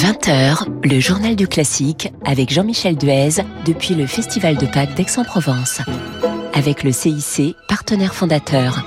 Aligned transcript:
20h, 0.00 0.64
le 0.82 0.98
journal 0.98 1.36
du 1.36 1.46
classique 1.46 2.10
avec 2.24 2.50
Jean-Michel 2.50 2.96
Duez 2.96 3.44
depuis 3.66 3.94
le 3.94 4.06
Festival 4.06 4.56
de 4.56 4.64
Pâques 4.64 4.94
d'Aix-en-Provence. 4.94 5.82
Avec 6.54 6.84
le 6.84 6.90
CIC, 6.90 7.54
partenaire 7.68 8.14
fondateur. 8.14 8.82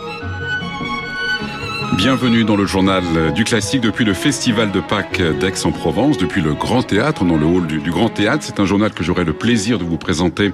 Bienvenue 1.97 2.43
dans 2.45 2.55
le 2.55 2.65
journal 2.65 3.03
du 3.35 3.43
classique 3.43 3.81
depuis 3.81 4.05
le 4.05 4.15
Festival 4.15 4.71
de 4.71 4.79
Pâques 4.79 5.21
d'Aix-en-Provence, 5.21 6.17
depuis 6.17 6.41
le 6.41 6.55
Grand 6.55 6.81
Théâtre, 6.81 7.25
dans 7.25 7.37
le 7.37 7.45
hall 7.45 7.67
du, 7.67 7.79
Grand 7.91 8.09
Théâtre. 8.09 8.43
C'est 8.43 8.59
un 8.59 8.65
journal 8.65 8.91
que 8.91 9.03
j'aurai 9.03 9.23
le 9.23 9.33
plaisir 9.33 9.77
de 9.77 9.83
vous 9.83 9.97
présenter 9.97 10.51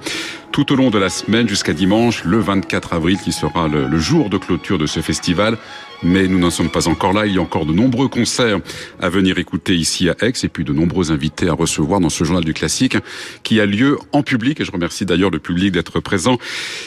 tout 0.52 0.70
au 0.74 0.76
long 0.76 0.90
de 0.90 0.98
la 0.98 1.08
semaine 1.08 1.48
jusqu'à 1.48 1.72
dimanche, 1.72 2.22
le 2.24 2.38
24 2.38 2.92
avril, 2.92 3.16
qui 3.16 3.32
sera 3.32 3.66
le 3.66 3.98
jour 3.98 4.28
de 4.28 4.36
clôture 4.36 4.76
de 4.76 4.84
ce 4.84 5.00
festival. 5.00 5.56
Mais 6.02 6.28
nous 6.28 6.38
n'en 6.38 6.50
sommes 6.50 6.70
pas 6.70 6.88
encore 6.88 7.12
là. 7.12 7.26
Il 7.26 7.34
y 7.34 7.38
a 7.38 7.42
encore 7.42 7.66
de 7.66 7.72
nombreux 7.72 8.08
concerts 8.08 8.58
à 9.00 9.08
venir 9.08 9.38
écouter 9.38 9.76
ici 9.76 10.08
à 10.08 10.16
Aix 10.20 10.32
et 10.42 10.48
puis 10.48 10.64
de 10.64 10.72
nombreux 10.72 11.12
invités 11.12 11.48
à 11.48 11.52
recevoir 11.52 12.00
dans 12.00 12.08
ce 12.08 12.24
journal 12.24 12.44
du 12.44 12.54
classique 12.54 12.96
qui 13.42 13.60
a 13.60 13.66
lieu 13.66 13.98
en 14.12 14.22
public. 14.22 14.60
Et 14.60 14.64
je 14.64 14.72
remercie 14.72 15.04
d'ailleurs 15.04 15.30
le 15.30 15.38
public 15.38 15.72
d'être 15.72 16.00
présent 16.00 16.38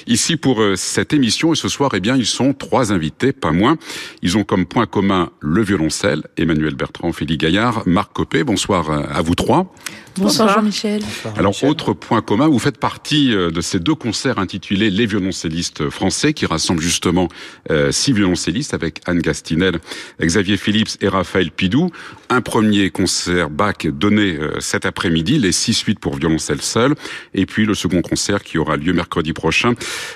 ici 0.08 0.36
pour 0.36 0.62
euh, 0.62 0.76
cette 0.76 1.14
émission. 1.14 1.54
Et 1.54 1.56
ce 1.56 1.70
soir, 1.70 1.92
eh 1.94 2.00
bien, 2.00 2.16
ils 2.16 2.26
sont 2.26 2.54
trois 2.54 2.92
invités, 2.92 3.34
pas 3.34 3.52
moins. 3.52 3.78
Ils 4.22 4.38
ont 4.38 4.44
comme 4.44 4.66
point 4.66 4.86
commun 4.86 5.30
le 5.40 5.62
violoncelle, 5.62 6.23
Emmanuel 6.38 6.76
Bertrand, 6.76 7.12
Félix 7.12 7.38
Gaillard, 7.38 7.84
Marc 7.86 8.14
Copé. 8.14 8.44
Bonsoir 8.44 8.90
à 8.92 9.22
vous 9.22 9.36
trois. 9.36 9.72
Bonsoir 10.18 10.50
Jean-Michel. 10.50 11.02
Alors, 11.38 11.64
autre 11.64 11.94
point 11.94 12.22
commun, 12.22 12.48
vous 12.48 12.59
faites 12.59 12.78
partie 12.78 13.34
euh, 13.34 13.50
de 13.50 13.62
ces 13.62 13.80
deux 13.80 13.95
concerts 13.95 14.38
intitulés 14.38 14.92
Les 14.92 15.08
violoncellistes 15.08 15.90
français, 15.90 16.34
qui 16.34 16.45
rassemblent 16.45 16.82
justement 16.82 17.30
euh, 17.72 17.92
six 17.92 18.14
violoncellistes 18.14 18.76
avec 18.76 19.02
Anne 19.06 19.20
Gastinel, 19.20 19.80
Xavier 20.22 20.58
Phillips 20.58 20.98
et 21.02 21.08
Raphaël 21.08 21.52
Pidou. 21.52 21.92
Un 22.34 22.42
premier 22.42 22.89
concert 22.89 23.52
Bach 23.52 23.86
donné 23.86 24.38
euh, 24.38 24.59
cet 24.59 24.88
après-midi, 24.88 25.38
les 25.38 25.52
six 25.52 25.76
suites 25.76 26.00
pour 26.00 26.16
violoncelle 26.16 26.64
seul, 26.64 26.95
et 27.36 27.45
puis 27.45 27.67
le 27.67 27.76
second 27.76 28.02
concert 28.02 28.42
qui 28.42 28.58
aura 28.58 28.76
lieu 28.76 28.92
mercredi 28.92 29.34
prochain, 29.34 29.76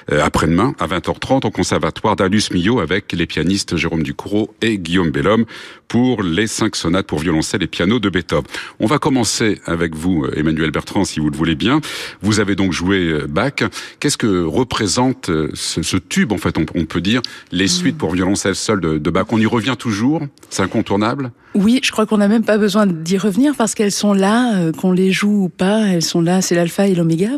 après-demain, 0.10 0.74
à 0.80 0.88
20h30, 0.88 1.46
au 1.46 1.52
conservatoire 1.52 2.16
d'Alus 2.16 2.50
Millau 2.52 2.80
avec 2.80 3.12
les 3.14 3.28
pianistes 3.28 3.76
Jérôme 3.76 4.02
Ducrot 4.02 4.52
et 4.64 4.80
Guillaume 4.80 5.12
Bellhomme 5.12 5.46
pour 5.88 6.24
les 6.24 6.48
cinq 6.48 6.76
sonates 6.76 7.08
pour 7.08 7.20
violoncelle 7.20 7.64
et 7.64 7.68
piano 7.68 8.00
de 8.00 8.10
Beethoven. 8.10 8.46
On 8.80 8.88
va 8.88 9.00
commencer 9.00 9.62
avec 9.66 9.96
vous, 9.96 10.26
euh, 10.26 10.38
Emmanuel 10.38 10.72
Bertrand, 10.72 11.06
si 11.06 11.20
vous 11.20 11.30
le 11.30 11.38
voulez 11.38 11.56
bien. 11.56 11.82
Vous 12.22 12.40
avez 12.40 12.56
donc 12.56 12.74
joué 12.74 13.08
euh, 13.08 13.28
Bach. 13.28 13.64
Qu'est-ce 14.00 14.18
que 14.18 14.44
représente 14.44 15.30
euh, 15.30 15.50
ce, 15.54 15.98
tube, 15.98 16.32
en 16.32 16.38
fait, 16.38 16.58
on, 16.58 16.86
peut 16.86 17.02
dire, 17.02 17.22
les 17.52 17.68
suites 17.68 17.98
pour 17.98 18.12
violoncelle 18.12 18.56
seule 18.56 18.82
de, 18.82 18.98
de 18.98 19.10
Bach? 19.10 19.28
On 19.30 19.40
y 19.40 19.46
revient 19.46 19.76
toujours? 19.78 20.22
C'est 20.50 20.64
incontournable? 20.64 21.32
Oui, 21.58 21.80
je 21.84 21.92
crois 21.92 22.06
qu'on 22.06 22.18
n'a 22.18 22.28
même 22.28 22.44
pas 22.44 22.58
besoin 22.58 22.86
d'y 22.88 23.18
revenir 23.18 23.56
parce 23.56 23.76
qu'elles 23.76 23.92
sont 23.92 24.14
là, 24.14 24.72
qu'on 24.74 24.92
les 24.92 25.12
joue 25.12 25.46
ou 25.46 25.50
pas, 25.50 25.88
elles 25.88 26.04
sont 26.04 26.22
là, 26.22 26.42
c'est 26.42 26.56
l'alpha 26.56 26.88
et 26.88 26.96
l'oméga, 26.96 27.32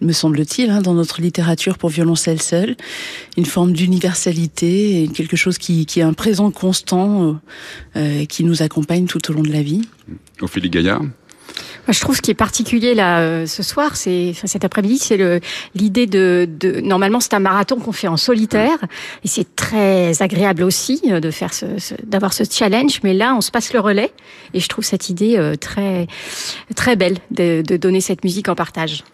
me 0.00 0.12
semble-t-il, 0.12 0.70
hein, 0.70 0.80
dans 0.80 0.94
notre 0.94 1.20
littérature 1.20 1.78
pour 1.78 1.90
violoncelle 1.90 2.40
seule. 2.40 2.76
Une 3.36 3.46
forme 3.46 3.72
d'universalité, 3.72 5.08
quelque 5.14 5.36
chose 5.36 5.58
qui, 5.58 5.86
est 5.96 6.02
un 6.02 6.12
présent 6.12 6.50
constant, 6.50 7.38
euh, 7.96 8.24
qui 8.26 8.44
nous 8.44 8.62
accompagne 8.62 9.06
tout 9.06 9.30
au 9.30 9.34
long 9.34 9.42
de 9.42 9.52
la 9.52 9.62
vie. 9.62 9.82
Ophélie 10.40 10.70
Gaillard 10.70 11.02
je 11.88 12.00
trouve 12.00 12.16
ce 12.16 12.22
qui 12.22 12.30
est 12.30 12.34
particulier 12.34 12.94
là 12.94 13.20
euh, 13.20 13.46
ce 13.46 13.62
soir, 13.62 13.96
c'est 13.96 14.28
enfin, 14.30 14.46
cet 14.46 14.64
après-midi, 14.64 14.98
c'est 14.98 15.18
l'idée 15.74 16.06
de, 16.06 16.48
de, 16.48 16.80
normalement 16.80 17.20
c'est 17.20 17.34
un 17.34 17.40
marathon 17.40 17.76
qu'on 17.76 17.92
fait 17.92 18.08
en 18.08 18.16
solitaire 18.16 18.78
et 19.24 19.28
c'est 19.28 19.54
très 19.56 20.22
agréable 20.22 20.62
aussi 20.62 21.00
euh, 21.08 21.20
de 21.20 21.30
faire 21.30 21.54
ce, 21.54 21.66
d'avoir 22.04 22.32
ce 22.32 22.44
challenge. 22.50 23.00
Mais 23.04 23.14
là, 23.14 23.34
on 23.36 23.40
se 23.40 23.50
passe 23.50 23.72
le 23.72 23.80
relais 23.80 24.12
et 24.54 24.60
je 24.60 24.68
trouve 24.68 24.84
cette 24.84 25.08
idée 25.08 25.36
euh, 25.36 25.54
très 25.56 26.06
très 26.74 26.96
belle 26.96 27.18
de, 27.30 27.62
de 27.66 27.76
donner 27.76 28.00
cette 28.00 28.24
musique 28.24 28.48
en 28.48 28.54
partage. 28.54 29.04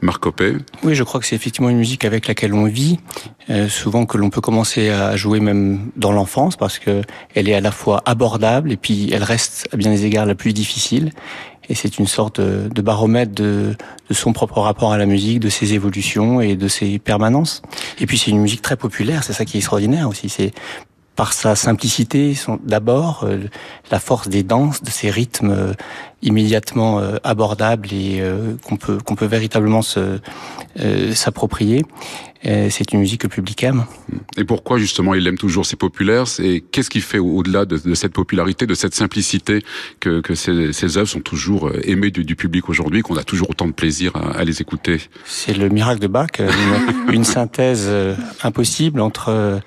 Marc 0.00 0.22
Copé. 0.22 0.56
Oui, 0.84 0.94
je 0.94 1.02
crois 1.02 1.18
que 1.20 1.26
c'est 1.26 1.34
effectivement 1.34 1.68
une 1.68 1.76
musique 1.76 2.04
avec 2.04 2.28
laquelle 2.28 2.54
on 2.54 2.64
vit, 2.64 2.98
euh, 3.50 3.68
souvent 3.68 4.06
que 4.06 4.16
l'on 4.16 4.30
peut 4.30 4.40
commencer 4.40 4.90
à 4.90 5.16
jouer 5.16 5.40
même 5.40 5.90
dans 5.96 6.12
l'enfance 6.12 6.56
parce 6.56 6.78
que 6.78 7.02
elle 7.34 7.48
est 7.48 7.54
à 7.54 7.60
la 7.60 7.72
fois 7.72 8.02
abordable 8.04 8.70
et 8.70 8.76
puis 8.76 9.10
elle 9.12 9.24
reste 9.24 9.68
à 9.72 9.76
bien 9.76 9.90
des 9.90 10.04
égards 10.04 10.26
la 10.26 10.36
plus 10.36 10.52
difficile 10.52 11.10
et 11.68 11.74
c'est 11.74 11.98
une 11.98 12.06
sorte 12.06 12.40
de, 12.40 12.82
baromètre 12.82 13.32
de, 13.32 13.76
son 14.10 14.32
propre 14.32 14.60
rapport 14.60 14.92
à 14.92 14.98
la 14.98 15.06
musique, 15.06 15.40
de 15.40 15.48
ses 15.48 15.74
évolutions 15.74 16.40
et 16.40 16.56
de 16.56 16.68
ses 16.68 16.98
permanences. 16.98 17.62
Et 18.00 18.06
puis 18.06 18.18
c'est 18.18 18.30
une 18.30 18.40
musique 18.40 18.62
très 18.62 18.76
populaire, 18.76 19.24
c'est 19.24 19.32
ça 19.32 19.44
qui 19.44 19.56
est 19.56 19.60
extraordinaire 19.60 20.08
aussi. 20.08 20.28
C'est 20.28 20.52
par 21.18 21.32
sa 21.32 21.56
simplicité, 21.56 22.36
d'abord, 22.62 23.24
euh, 23.24 23.38
la 23.90 23.98
force 23.98 24.28
des 24.28 24.44
danses, 24.44 24.84
de 24.84 24.90
ces 24.90 25.10
rythmes 25.10 25.50
euh, 25.50 25.72
immédiatement 26.22 27.00
euh, 27.00 27.16
abordables 27.24 27.92
et 27.92 28.22
qu'on 28.62 28.76
peut 28.76 28.98
qu'on 28.98 29.16
peut 29.16 29.26
véritablement 29.26 29.82
se 29.82 30.20
s'approprier. 31.12 31.84
C'est 32.44 32.92
une 32.92 33.00
musique 33.00 33.22
que 33.22 33.26
le 33.26 33.32
public 33.32 33.64
aime. 33.64 33.84
Et 34.36 34.44
pourquoi 34.44 34.78
justement 34.78 35.14
il 35.14 35.26
aime 35.26 35.38
toujours 35.38 35.66
C'est 35.66 35.76
populaire? 35.76 36.24
Et 36.38 36.60
qu'est-ce 36.60 36.88
qui 36.88 37.00
fait 37.00 37.18
au-delà 37.18 37.64
de, 37.64 37.94
cette 37.94 38.12
popularité, 38.12 38.64
de 38.66 38.74
cette 38.74 38.94
simplicité, 38.94 39.64
que, 39.98 40.20
que 40.20 40.36
ces, 40.36 40.72
ces, 40.72 40.98
œuvres 40.98 41.08
sont 41.08 41.20
toujours 41.20 41.72
aimées 41.82 42.12
du, 42.12 42.36
public 42.36 42.68
aujourd'hui, 42.68 43.02
qu'on 43.02 43.16
a 43.16 43.24
toujours 43.24 43.50
autant 43.50 43.66
de 43.66 43.72
plaisir 43.72 44.12
à, 44.14 44.44
les 44.44 44.60
écouter? 44.60 45.00
C'est 45.24 45.56
le 45.56 45.68
miracle 45.68 46.00
de 46.00 46.06
Bach, 46.06 46.38
une, 46.38 47.12
une 47.14 47.24
synthèse 47.24 47.90
impossible 48.44 49.00
entre 49.00 49.30
euh, 49.30 49.58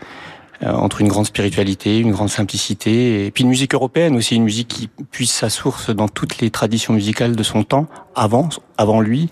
entre 0.63 1.01
une 1.01 1.07
grande 1.07 1.25
spiritualité, 1.25 1.99
une 1.99 2.11
grande 2.11 2.29
simplicité, 2.29 3.25
et 3.25 3.31
puis 3.31 3.43
une 3.43 3.49
musique 3.49 3.73
européenne 3.73 4.15
aussi, 4.15 4.35
une 4.35 4.43
musique 4.43 4.67
qui 4.67 4.89
puise 5.11 5.31
sa 5.31 5.49
source 5.49 5.89
dans 5.89 6.07
toutes 6.07 6.39
les 6.39 6.49
traditions 6.49 6.93
musicales 6.93 7.35
de 7.35 7.43
son 7.43 7.63
temps, 7.63 7.87
avant, 8.15 8.49
avant 8.77 9.01
lui, 9.01 9.29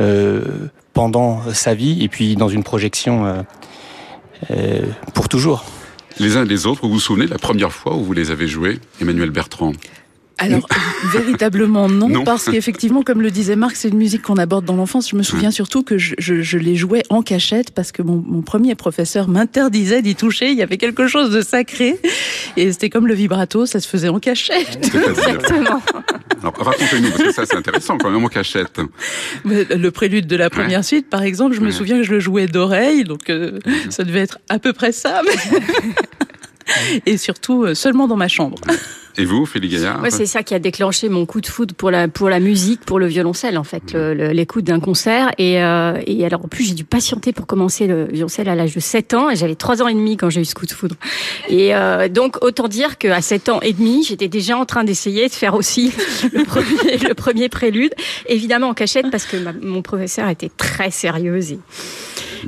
euh, 0.00 0.68
pendant 0.94 1.42
sa 1.52 1.74
vie, 1.74 2.02
et 2.02 2.08
puis 2.08 2.36
dans 2.36 2.48
une 2.48 2.62
projection 2.62 3.26
euh, 3.26 3.42
euh 4.50 4.82
pour 5.14 5.28
toujours. 5.28 5.64
Les 6.18 6.36
uns 6.36 6.44
et 6.44 6.48
les 6.48 6.66
autres, 6.66 6.82
vous 6.82 6.92
vous 6.92 7.00
souvenez 7.00 7.26
de 7.26 7.30
la 7.30 7.38
première 7.38 7.72
fois 7.72 7.94
où 7.94 8.04
vous 8.04 8.12
les 8.12 8.30
avez 8.30 8.46
joués, 8.46 8.80
Emmanuel 9.00 9.30
Bertrand? 9.30 9.72
Alors, 10.38 10.66
véritablement 11.12 11.88
non, 11.88 12.24
parce 12.24 12.46
qu'effectivement, 12.46 13.02
comme 13.02 13.22
le 13.22 13.30
disait 13.30 13.56
Marc, 13.56 13.76
c'est 13.76 13.88
une 13.88 13.98
musique 13.98 14.22
qu'on 14.22 14.36
aborde 14.36 14.64
dans 14.64 14.76
l'enfance. 14.76 15.10
Je 15.10 15.16
me 15.16 15.22
souviens 15.22 15.50
surtout 15.50 15.82
que 15.82 15.98
je, 15.98 16.14
je, 16.18 16.42
je, 16.42 16.58
les 16.58 16.76
jouais 16.76 17.02
en 17.10 17.22
cachette 17.22 17.70
parce 17.72 17.92
que 17.92 18.02
mon, 18.02 18.22
mon 18.26 18.42
premier 18.42 18.74
professeur 18.74 19.28
m'interdisait 19.28 20.02
d'y 20.02 20.14
toucher. 20.14 20.50
Il 20.50 20.56
y 20.56 20.62
avait 20.62 20.78
quelque 20.78 21.06
chose 21.06 21.30
de 21.30 21.40
sacré. 21.42 21.98
Et 22.56 22.72
c'était 22.72 22.90
comme 22.90 23.06
le 23.06 23.14
vibrato, 23.14 23.66
ça 23.66 23.80
se 23.80 23.88
faisait 23.88 24.08
en 24.08 24.18
cachette. 24.18 24.78
Exactement. 24.94 25.80
Alors, 26.40 26.54
racontez-nous, 26.58 27.10
parce 27.10 27.22
que 27.22 27.32
ça, 27.32 27.46
c'est 27.46 27.56
intéressant 27.56 27.98
quand 27.98 28.10
même 28.10 28.24
en 28.24 28.28
cachette. 28.28 28.80
Le 29.44 29.88
prélude 29.90 30.26
de 30.26 30.36
la 30.36 30.50
première 30.50 30.84
suite, 30.84 31.08
par 31.08 31.22
exemple, 31.22 31.54
je 31.54 31.60
me 31.60 31.70
souviens 31.70 31.98
que 31.98 32.02
je 32.02 32.12
le 32.12 32.20
jouais 32.20 32.46
d'oreille, 32.46 33.04
donc 33.04 33.30
euh, 33.30 33.58
mhm. 33.64 33.90
ça 33.90 34.04
devait 34.04 34.20
être 34.20 34.38
à 34.48 34.58
peu 34.58 34.72
près 34.72 34.92
ça. 34.92 35.22
Et 37.06 37.16
surtout, 37.16 37.64
euh, 37.64 37.74
seulement 37.74 38.08
dans 38.08 38.16
ma 38.16 38.28
chambre. 38.28 38.58
Et 39.18 39.24
vous, 39.24 39.44
Félix 39.44 39.74
Gaillard 39.74 40.02
ouais, 40.02 40.10
C'est 40.10 40.26
ça 40.26 40.42
qui 40.42 40.54
a 40.54 40.58
déclenché 40.58 41.08
mon 41.08 41.26
coup 41.26 41.40
de 41.40 41.46
foudre 41.46 41.74
pour 41.74 41.90
la, 41.90 42.08
pour 42.08 42.30
la 42.30 42.40
musique, 42.40 42.80
pour 42.80 42.98
le 42.98 43.06
violoncelle, 43.06 43.58
en 43.58 43.64
fait, 43.64 43.92
l'écoute 43.94 44.64
d'un 44.64 44.80
concert. 44.80 45.30
Et, 45.38 45.62
euh, 45.62 46.00
et 46.06 46.24
alors, 46.24 46.44
en 46.44 46.48
plus, 46.48 46.64
j'ai 46.64 46.74
dû 46.74 46.84
patienter 46.84 47.32
pour 47.32 47.46
commencer 47.46 47.86
le 47.86 48.06
violoncelle 48.06 48.48
à 48.48 48.54
l'âge 48.54 48.74
de 48.74 48.80
7 48.80 49.14
ans. 49.14 49.30
Et 49.30 49.36
j'avais 49.36 49.54
3 49.54 49.82
ans 49.82 49.88
et 49.88 49.94
demi 49.94 50.16
quand 50.16 50.30
j'ai 50.30 50.40
eu 50.40 50.44
ce 50.44 50.54
coup 50.54 50.66
de 50.66 50.72
foudre. 50.72 50.96
Et 51.48 51.74
euh, 51.74 52.08
donc, 52.08 52.42
autant 52.42 52.68
dire 52.68 52.96
qu'à 52.96 53.20
7 53.20 53.48
ans 53.50 53.60
et 53.60 53.74
demi, 53.74 54.02
j'étais 54.02 54.28
déjà 54.28 54.56
en 54.56 54.64
train 54.64 54.84
d'essayer 54.84 55.28
de 55.28 55.34
faire 55.34 55.54
aussi 55.54 55.92
le 56.32 56.44
premier, 56.46 56.96
le 56.96 57.14
premier 57.14 57.48
prélude. 57.50 57.92
Évidemment 58.26 58.68
en 58.68 58.74
cachette, 58.74 59.10
parce 59.10 59.26
que 59.26 59.36
mon 59.62 59.82
professeur 59.82 60.28
était 60.30 60.50
très 60.56 60.90
sérieuse. 60.90 61.52
Et, 61.52 61.58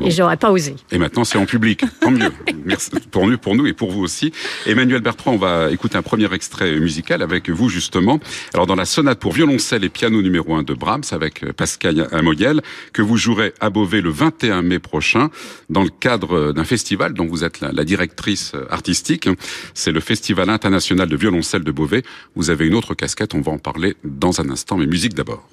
et 0.02 0.10
j'aurais 0.10 0.36
pas 0.36 0.50
osé. 0.50 0.74
Et 0.90 0.98
maintenant, 0.98 1.24
c'est 1.24 1.38
en 1.38 1.46
public. 1.46 1.84
Tant 2.00 2.10
mieux. 2.10 2.32
Merci 2.64 2.90
pour 3.10 3.26
nous, 3.26 3.38
pour 3.38 3.54
nous 3.54 3.66
et 3.66 3.72
pour 3.72 3.90
vous 3.90 4.02
aussi. 4.02 4.32
Emmanuel 4.66 5.00
Bertrand, 5.00 5.32
on 5.32 5.38
va 5.38 5.70
écouter 5.70 5.96
un 5.96 6.02
premier 6.02 6.32
extrait 6.32 6.78
musical 6.78 7.22
avec 7.22 7.50
vous, 7.50 7.68
justement. 7.68 8.20
Alors, 8.52 8.66
dans 8.66 8.74
la 8.74 8.84
sonate 8.84 9.18
pour 9.18 9.32
violoncelle 9.32 9.84
et 9.84 9.88
piano 9.88 10.22
numéro 10.22 10.54
1 10.54 10.62
de 10.62 10.74
Brahms 10.74 11.04
avec 11.12 11.52
Pascal 11.52 12.08
Amoyel, 12.12 12.62
que 12.92 13.02
vous 13.02 13.16
jouerez 13.16 13.52
à 13.60 13.70
Beauvais 13.70 14.00
le 14.00 14.10
21 14.10 14.62
mai 14.62 14.78
prochain 14.78 15.30
dans 15.70 15.82
le 15.82 15.90
cadre 15.90 16.52
d'un 16.52 16.64
festival 16.64 17.14
dont 17.14 17.26
vous 17.26 17.44
êtes 17.44 17.60
la, 17.60 17.72
la 17.72 17.84
directrice 17.84 18.52
artistique. 18.70 19.28
C'est 19.74 19.92
le 19.92 20.00
Festival 20.00 20.50
international 20.50 21.08
de 21.08 21.16
violoncelle 21.16 21.64
de 21.64 21.72
Beauvais. 21.72 22.02
Vous 22.34 22.50
avez 22.50 22.66
une 22.66 22.74
autre 22.74 22.94
casquette, 22.94 23.34
on 23.34 23.40
va 23.40 23.52
en 23.52 23.58
parler 23.58 23.96
dans 24.04 24.40
un 24.40 24.50
instant, 24.50 24.76
mais 24.76 24.86
musique 24.86 25.14
d'abord. 25.14 25.48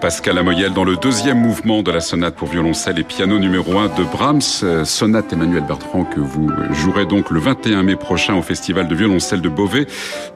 Pascal 0.00 0.38
Amoyel 0.38 0.72
dans 0.72 0.84
le 0.84 0.96
deuxième 0.96 1.38
mouvement 1.40 1.82
de 1.82 1.90
la 1.90 2.00
sonate 2.00 2.36
pour 2.36 2.48
violoncelle 2.48 2.98
et 2.98 3.04
piano 3.04 3.38
numéro 3.38 3.78
1 3.78 3.88
de 3.88 4.04
Brahms. 4.04 4.40
Euh, 4.62 4.84
sonate 4.84 5.32
Emmanuel 5.32 5.64
Bertrand 5.66 6.04
que 6.04 6.20
vous 6.20 6.50
jouerez 6.72 7.06
donc 7.06 7.30
le 7.30 7.40
21 7.40 7.82
mai 7.82 7.96
prochain 7.96 8.34
au 8.34 8.42
Festival 8.42 8.88
de 8.88 8.94
violoncelle 8.94 9.40
de 9.40 9.48
Beauvais, 9.48 9.86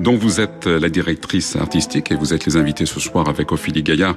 dont 0.00 0.16
vous 0.16 0.40
êtes 0.40 0.66
la 0.66 0.88
directrice 0.88 1.56
artistique 1.56 2.10
et 2.10 2.14
vous 2.14 2.34
êtes 2.34 2.46
les 2.46 2.56
invités 2.56 2.86
ce 2.86 3.00
soir 3.00 3.28
avec 3.28 3.52
Ophélie 3.52 3.82
Gaillard 3.82 4.16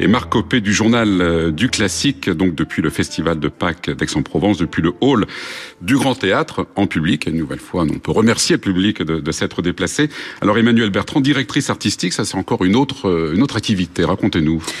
et 0.00 0.06
Marc 0.06 0.30
Copé 0.30 0.60
du 0.60 0.72
journal 0.72 1.20
euh, 1.20 1.50
du 1.50 1.68
classique, 1.68 2.30
donc 2.30 2.54
depuis 2.54 2.82
le 2.82 2.90
Festival 2.90 3.38
de 3.38 3.48
Pâques 3.48 3.90
d'Aix-en-Provence, 3.90 4.58
depuis 4.58 4.82
le 4.82 4.92
hall 5.00 5.26
du 5.80 5.96
Grand 5.96 6.14
Théâtre 6.14 6.66
en 6.76 6.86
public. 6.86 7.26
Et 7.26 7.30
une 7.30 7.38
nouvelle 7.38 7.60
fois, 7.60 7.82
on 7.82 7.98
peut 7.98 8.12
remercier 8.12 8.56
le 8.56 8.60
public 8.60 9.02
de, 9.02 9.20
de 9.20 9.32
s'être 9.32 9.62
déplacé. 9.62 10.08
Alors 10.40 10.58
Emmanuel 10.58 10.90
Bertrand, 10.90 11.20
directrice 11.20 11.70
artistique, 11.70 12.12
ça 12.12 12.24
c'est 12.24 12.36
encore 12.36 12.64
une 12.64 12.76
autre, 12.76 13.08
euh, 13.08 13.34
une 13.34 13.42
autre 13.42 13.56
activité. 13.56 14.04
Racontez-nous. 14.04 14.62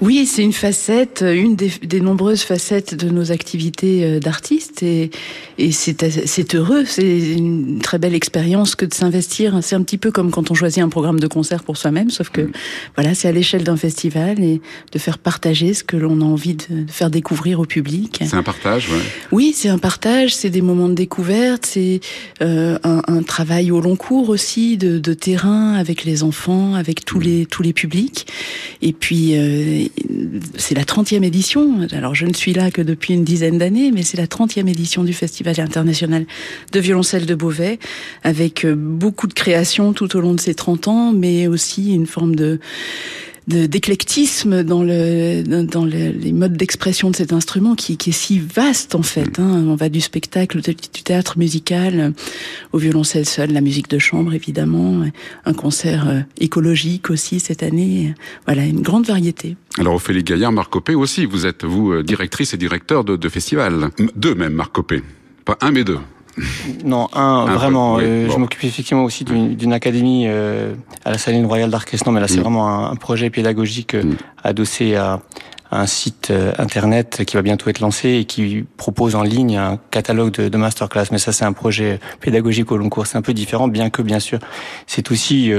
Oui, 0.00 0.26
c'est 0.26 0.42
une 0.42 0.52
facette, 0.52 1.24
une 1.26 1.56
des, 1.56 1.70
des, 1.82 2.00
nombreuses 2.00 2.42
facettes 2.42 2.94
de 2.94 3.08
nos 3.08 3.32
activités 3.32 4.04
euh, 4.04 4.20
d'artistes 4.20 4.82
et, 4.82 5.10
et 5.58 5.72
c'est 5.72 6.54
heureux, 6.54 6.84
c'est 6.84 7.18
une 7.18 7.78
très 7.80 7.98
belle 7.98 8.14
expérience 8.14 8.74
que 8.74 8.84
de 8.84 8.92
s'investir. 8.92 9.58
C'est 9.62 9.74
un 9.74 9.82
petit 9.82 9.96
peu 9.96 10.10
comme 10.10 10.30
quand 10.30 10.50
on 10.50 10.54
choisit 10.54 10.82
un 10.82 10.90
programme 10.90 11.18
de 11.18 11.26
concert 11.26 11.62
pour 11.62 11.78
soi-même, 11.78 12.10
sauf 12.10 12.28
que 12.28 12.42
mm. 12.42 12.52
voilà, 12.94 13.14
c'est 13.14 13.28
à 13.28 13.32
l'échelle 13.32 13.64
d'un 13.64 13.76
festival 13.76 14.42
et 14.42 14.60
de 14.92 14.98
faire 14.98 15.18
partager 15.18 15.72
ce 15.72 15.82
que 15.82 15.96
l'on 15.96 16.20
a 16.20 16.24
envie 16.24 16.54
de, 16.54 16.86
faire 16.88 17.08
découvrir 17.08 17.60
au 17.60 17.64
public. 17.64 18.20
C'est 18.20 18.36
un 18.36 18.42
partage, 18.42 18.90
ouais. 18.90 19.00
Oui, 19.32 19.52
c'est 19.56 19.70
un 19.70 19.78
partage, 19.78 20.34
c'est 20.34 20.50
des 20.50 20.62
moments 20.62 20.88
de 20.88 20.94
découverte, 20.94 21.64
c'est 21.64 22.00
euh, 22.42 22.78
un, 22.84 23.02
un, 23.08 23.22
travail 23.22 23.70
au 23.70 23.80
long 23.80 23.96
cours 23.96 24.28
aussi 24.28 24.76
de, 24.76 24.98
de, 24.98 25.14
terrain 25.14 25.72
avec 25.74 26.04
les 26.04 26.22
enfants, 26.22 26.74
avec 26.74 27.04
tous 27.04 27.18
mm. 27.18 27.22
les 27.22 27.46
tous 27.46 27.62
les 27.62 27.72
publics. 27.72 28.26
Et 28.82 28.92
puis 28.92 29.36
euh, 29.36 29.85
c'est 30.56 30.74
la 30.74 30.84
30e 30.84 31.22
édition. 31.22 31.86
Alors 31.92 32.14
je 32.14 32.26
ne 32.26 32.32
suis 32.32 32.52
là 32.52 32.70
que 32.70 32.82
depuis 32.82 33.14
une 33.14 33.24
dizaine 33.24 33.58
d'années, 33.58 33.92
mais 33.92 34.02
c'est 34.02 34.16
la 34.16 34.26
30e 34.26 34.68
édition 34.68 35.04
du 35.04 35.12
Festival 35.12 35.60
international 35.60 36.26
de 36.72 36.80
violoncelle 36.80 37.26
de 37.26 37.34
Beauvais, 37.34 37.78
avec 38.22 38.64
euh, 38.64 38.74
beaucoup 38.74 39.26
de 39.26 39.34
créations 39.34 39.92
tout 39.92 40.16
au 40.16 40.20
long 40.20 40.34
de 40.34 40.40
ces 40.40 40.54
30 40.54 40.88
ans, 40.88 41.12
mais 41.12 41.46
aussi 41.46 41.94
une 41.94 42.06
forme 42.06 42.34
de 42.34 42.60
d'éclectisme 43.46 44.64
dans 44.64 44.82
le 44.82 45.42
dans 45.44 45.84
le, 45.84 46.10
les 46.10 46.32
modes 46.32 46.56
d'expression 46.56 47.10
de 47.10 47.16
cet 47.16 47.32
instrument 47.32 47.74
qui, 47.74 47.96
qui 47.96 48.10
est 48.10 48.12
si 48.12 48.40
vaste 48.40 48.94
en 48.94 49.02
fait. 49.02 49.38
Hein. 49.38 49.64
On 49.68 49.76
va 49.76 49.88
du 49.88 50.00
spectacle, 50.00 50.60
du 50.60 51.02
théâtre 51.02 51.38
musical 51.38 52.12
au 52.72 52.78
violoncelle 52.78 53.26
seul, 53.26 53.52
la 53.52 53.60
musique 53.60 53.88
de 53.88 53.98
chambre 53.98 54.34
évidemment, 54.34 55.04
un 55.44 55.52
concert 55.52 56.08
euh, 56.08 56.20
écologique 56.38 57.10
aussi 57.10 57.38
cette 57.38 57.62
année. 57.62 58.14
Voilà, 58.46 58.64
une 58.64 58.82
grande 58.82 59.06
variété. 59.06 59.56
Alors 59.78 59.94
Ophélie 59.94 60.24
Gaillard, 60.24 60.52
Marc 60.52 60.72
Copé 60.72 60.94
aussi, 60.94 61.24
vous 61.26 61.46
êtes 61.46 61.64
vous 61.64 61.92
euh, 61.92 62.02
directrice 62.02 62.52
et 62.54 62.56
directeur 62.56 63.04
de, 63.04 63.16
de 63.16 63.28
festival. 63.28 63.90
Deux 64.16 64.34
même, 64.34 64.54
Marc 64.54 64.72
Copé. 64.72 65.02
Pas 65.44 65.56
un 65.60 65.70
mais 65.70 65.84
deux. 65.84 65.98
Non, 66.84 67.08
un, 67.14 67.46
vraiment. 67.46 67.98
Euh, 68.00 68.28
je 68.30 68.36
m'occupe 68.36 68.64
effectivement 68.64 69.04
aussi 69.04 69.24
d'une 69.24 69.72
académie 69.72 70.24
euh, 70.26 70.74
à 71.04 71.10
la 71.10 71.18
Saline 71.18 71.46
Royale 71.46 71.70
d'Arquestan, 71.70 72.12
mais 72.12 72.20
là 72.20 72.28
c'est 72.28 72.38
mm. 72.38 72.42
vraiment 72.42 72.90
un, 72.90 72.96
projet 72.96 73.30
pédagogique 73.30 73.94
euh, 73.94 74.02
mm. 74.02 74.16
adossé 74.44 74.96
à, 74.96 75.20
un 75.72 75.86
site 75.86 76.32
internet 76.58 77.24
qui 77.26 77.34
va 77.34 77.42
bientôt 77.42 77.68
être 77.68 77.80
lancé 77.80 78.10
et 78.10 78.24
qui 78.24 78.64
propose 78.76 79.16
en 79.16 79.24
ligne 79.24 79.56
un 79.56 79.80
catalogue 79.90 80.30
de, 80.30 80.48
de 80.48 80.56
masterclass. 80.56 81.06
Mais 81.10 81.18
ça, 81.18 81.32
c'est 81.32 81.44
un 81.44 81.52
projet 81.52 81.98
pédagogique 82.20 82.70
au 82.70 82.76
long 82.76 82.88
cours. 82.88 83.08
C'est 83.08 83.18
un 83.18 83.22
peu 83.22 83.34
différent, 83.34 83.66
bien 83.66 83.90
que, 83.90 84.00
bien 84.00 84.20
sûr, 84.20 84.38
c'est 84.86 85.10
aussi 85.10 85.50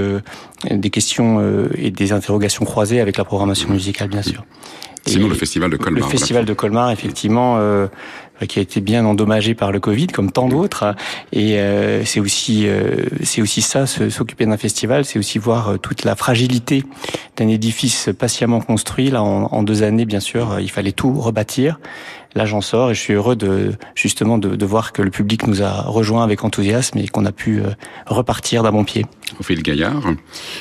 des 0.71 0.89
questions 0.91 1.69
et 1.75 1.91
des 1.91 2.13
interrogations 2.13 2.63
croisées 2.63 3.01
avec 3.01 3.17
la 3.17 3.25
programmation 3.25 3.69
musicale, 3.69 4.07
bien 4.07 4.21
sûr. 4.21 4.45
Sinon, 5.07 5.27
le 5.27 5.35
festival 5.35 5.69
de 5.71 5.77
Colmar. 5.77 6.03
Le 6.03 6.09
festival 6.09 6.45
de 6.45 6.53
Colmar, 6.53 6.91
effectivement, 6.91 7.57
euh, 7.57 7.87
qui 8.45 8.59
a 8.59 8.61
été 8.61 8.81
bien 8.81 9.05
endommagé 9.05 9.55
par 9.55 9.71
le 9.71 9.79
Covid, 9.79 10.07
comme 10.07 10.31
tant 10.31 10.47
d'autres. 10.47 10.95
Et 11.31 11.59
euh, 11.59 12.05
c'est 12.05 12.19
aussi, 12.19 12.67
euh, 12.67 13.05
c'est 13.23 13.41
aussi 13.41 13.61
ça, 13.61 13.87
s'occuper 13.87 14.45
d'un 14.45 14.57
festival, 14.57 15.05
c'est 15.05 15.17
aussi 15.19 15.39
voir 15.39 15.69
euh, 15.69 15.77
toute 15.77 16.03
la 16.03 16.15
fragilité 16.15 16.83
d'un 17.37 17.47
édifice 17.47 18.09
patiemment 18.17 18.61
construit. 18.61 19.09
Là, 19.09 19.23
en, 19.23 19.45
en, 19.45 19.63
deux 19.63 19.83
années, 19.83 20.05
bien 20.05 20.19
sûr, 20.19 20.59
il 20.59 20.69
fallait 20.69 20.91
tout 20.91 21.13
rebâtir. 21.13 21.79
Là, 22.37 22.45
j'en 22.45 22.61
sors 22.61 22.91
et 22.91 22.93
je 22.93 22.99
suis 22.99 23.13
heureux 23.13 23.35
de 23.35 23.73
justement 23.95 24.37
de, 24.37 24.55
de, 24.55 24.65
voir 24.67 24.93
que 24.93 25.01
le 25.01 25.09
public 25.09 25.47
nous 25.47 25.63
a 25.63 25.81
rejoints 25.81 26.23
avec 26.23 26.43
enthousiasme 26.43 26.99
et 26.99 27.07
qu'on 27.07 27.25
a 27.25 27.31
pu 27.31 27.63
repartir 28.05 28.61
d'un 28.61 28.71
bon 28.71 28.83
pied. 28.83 29.07
Ophélie 29.39 29.63
Gaillard. 29.63 30.03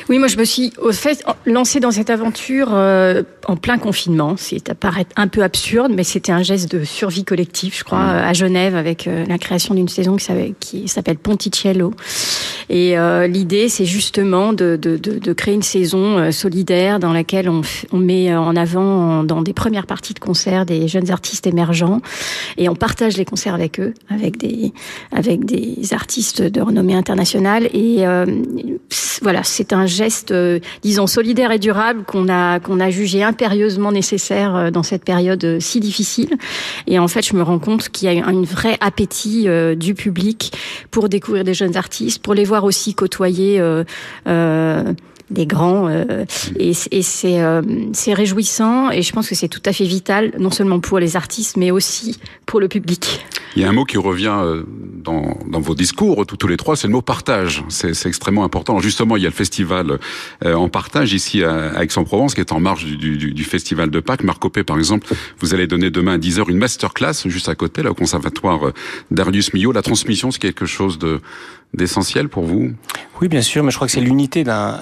Oui, 0.09 0.19
moi 0.19 0.29
je 0.29 0.39
me 0.39 0.45
suis 0.45 0.73
au 0.81 0.91
fait 0.93 1.23
lancée 1.45 1.79
dans 1.79 1.91
cette 1.91 2.09
aventure 2.09 2.71
euh, 2.73 3.23
en 3.47 3.57
plein 3.57 3.77
confinement. 3.77 4.37
C'est 4.39 4.73
paraître 4.73 5.11
un 5.17 5.29
peu 5.29 5.43
absurde, 5.43 5.93
mais 5.95 6.03
c'était 6.03 6.33
un 6.33 6.43
geste 6.43 6.73
de 6.73 6.83
survie 6.83 7.25
collective, 7.25 7.77
je 7.77 7.85
crois, 7.85 7.99
mmh. 7.99 8.25
à 8.25 8.33
Genève 8.33 8.75
avec 8.75 9.07
euh, 9.07 9.27
la 9.27 9.37
création 9.37 9.75
d'une 9.75 9.89
saison 9.89 10.17
qui 10.59 10.89
s'appelle 10.89 11.19
Ponticello. 11.19 11.93
Et 12.69 12.99
euh, 12.99 13.27
l'idée, 13.27 13.69
c'est 13.69 13.85
justement 13.85 14.53
de, 14.53 14.79
de, 14.81 14.97
de, 14.97 15.19
de, 15.19 15.33
créer 15.33 15.55
une 15.55 15.63
saison 15.63 16.19
euh, 16.19 16.31
solidaire 16.33 16.99
dans 16.99 17.13
laquelle 17.13 17.49
on, 17.49 17.61
on 17.93 17.99
met 17.99 18.35
en 18.35 18.57
avant 18.57 19.23
dans 19.23 19.43
des 19.43 19.53
premières 19.53 19.87
parties 19.87 20.15
de 20.15 20.19
concert 20.19 20.67
des 20.67 20.89
jeunes 20.89 21.11
artistes 21.11 21.47
émergents 21.47 21.66
et 22.57 22.69
on 22.69 22.75
partage 22.75 23.17
les 23.17 23.25
concerts 23.25 23.55
avec 23.55 23.81
eux, 23.81 23.95
avec 24.09 24.37
des 24.37 24.73
avec 25.13 25.45
des 25.45 25.93
artistes 25.93 26.43
de 26.43 26.61
renommée 26.61 26.95
internationale 26.95 27.69
et 27.75 28.05
voilà, 29.23 29.43
c'est 29.43 29.73
un 29.73 29.87
geste, 29.87 30.31
euh, 30.31 30.61
disons, 30.83 31.07
solidaire 31.07 31.51
et 31.53 31.59
durable 31.59 32.05
qu'on 32.05 32.29
a 32.29 32.61
qu'on 32.61 32.81
a 32.81 32.91
jugé 32.91 33.23
impérieusement 33.23 33.93
nécessaire 33.93 34.55
euh, 34.57 34.71
dans 34.71 34.83
cette 34.83 35.05
période 35.05 35.43
euh, 35.45 35.61
si 35.61 35.81
difficile. 35.81 36.37
Et 36.87 36.99
en 36.99 37.09
fait, 37.09 37.27
je 37.27 37.35
me 37.35 37.43
rends 37.43 37.59
compte 37.59 37.89
qu'il 37.89 38.13
y 38.13 38.21
a 38.21 38.27
un 38.27 38.43
vrai 38.43 38.77
appétit 38.81 39.47
du 39.77 39.95
public 39.95 40.53
pour 40.91 41.09
découvrir 41.09 41.45
des 41.45 41.55
jeunes 41.55 41.77
artistes, 41.77 42.23
pour 42.23 42.35
les 42.35 42.45
voir 42.45 42.65
aussi 42.65 42.95
côtoyer. 42.95 43.61
Des 45.29 45.47
grands. 45.47 45.89
Euh, 45.89 46.25
et, 46.57 46.73
et 46.93 47.03
c'est 47.03 47.41
euh, 47.41 47.61
c'est 47.93 48.15
réjouissant 48.15 48.93
et 48.93 49.03
je 49.03 49.13
pense 49.13 49.29
que 49.29 49.35
c'est 49.35 49.49
tout 49.49 49.63
à 49.65 49.73
fait 49.73 49.85
vital, 49.85 50.33
non 50.39 50.51
seulement 50.51 50.79
pour 50.79 51.01
les 51.01 51.17
artistes, 51.17 51.57
mais 51.57 51.73
aussi 51.73 52.21
pour 52.47 52.61
le 52.61 52.69
public. 52.69 53.27
Il 53.57 53.63
y 53.63 53.65
a 53.65 53.69
un 53.69 53.73
mot 53.73 53.85
qui 53.85 53.97
revient 53.97 54.37
euh, 54.37 54.63
dans, 55.03 55.37
dans 55.51 55.61
vos 55.61 55.75
discours, 55.75 56.27
tous 56.27 56.47
les 56.47 56.57
trois, 56.57 56.77
c'est 56.77 56.87
le 56.87 56.93
mot 56.93 57.03
partage. 57.03 57.65
C'est 57.69 58.07
extrêmement 58.07 58.45
important. 58.45 58.79
Justement, 58.79 59.17
il 59.17 59.23
y 59.23 59.27
a 59.27 59.29
le 59.29 59.35
festival 59.35 59.99
en 60.45 60.69
partage 60.69 61.13
ici 61.13 61.43
à, 61.43 61.83
Aix-en-Provence, 61.83 62.35
qui 62.35 62.41
est 62.41 62.53
en 62.53 62.61
marge 62.61 62.85
du, 62.85 62.97
du, 62.97 63.33
du, 63.33 63.45
festival 63.45 63.91
de 63.91 64.01
Pâques. 64.01 64.25
Marc 64.25 64.39
Copé, 64.41 64.63
par 64.63 64.79
exemple, 64.79 65.09
vous 65.41 65.55
allez 65.55 65.67
donner 65.67 65.91
demain 65.91 66.15
à 66.15 66.19
10h 66.19 66.51
une 66.51 66.59
masterclass 66.59 67.27
juste 67.27 67.49
à 67.49 67.55
côté, 67.55 67.83
là, 67.83 67.91
au 67.91 67.95
conservatoire 67.95 68.73
d'Arius 69.11 69.55
Millot. 69.55 69.73
La 69.73 69.83
transmission, 69.83 70.31
c'est 70.31 70.41
quelque 70.41 70.67
chose 70.67 70.99
de 70.99 71.21
d'essentiel 71.75 72.29
pour 72.29 72.45
vous? 72.45 72.73
Oui, 73.21 73.29
bien 73.29 73.43
sûr, 73.43 73.63
mais 73.63 73.71
je 73.71 73.77
crois 73.77 73.87
que 73.87 73.93
c'est 73.93 74.01
l'unité 74.01 74.45
d'un 74.45 74.79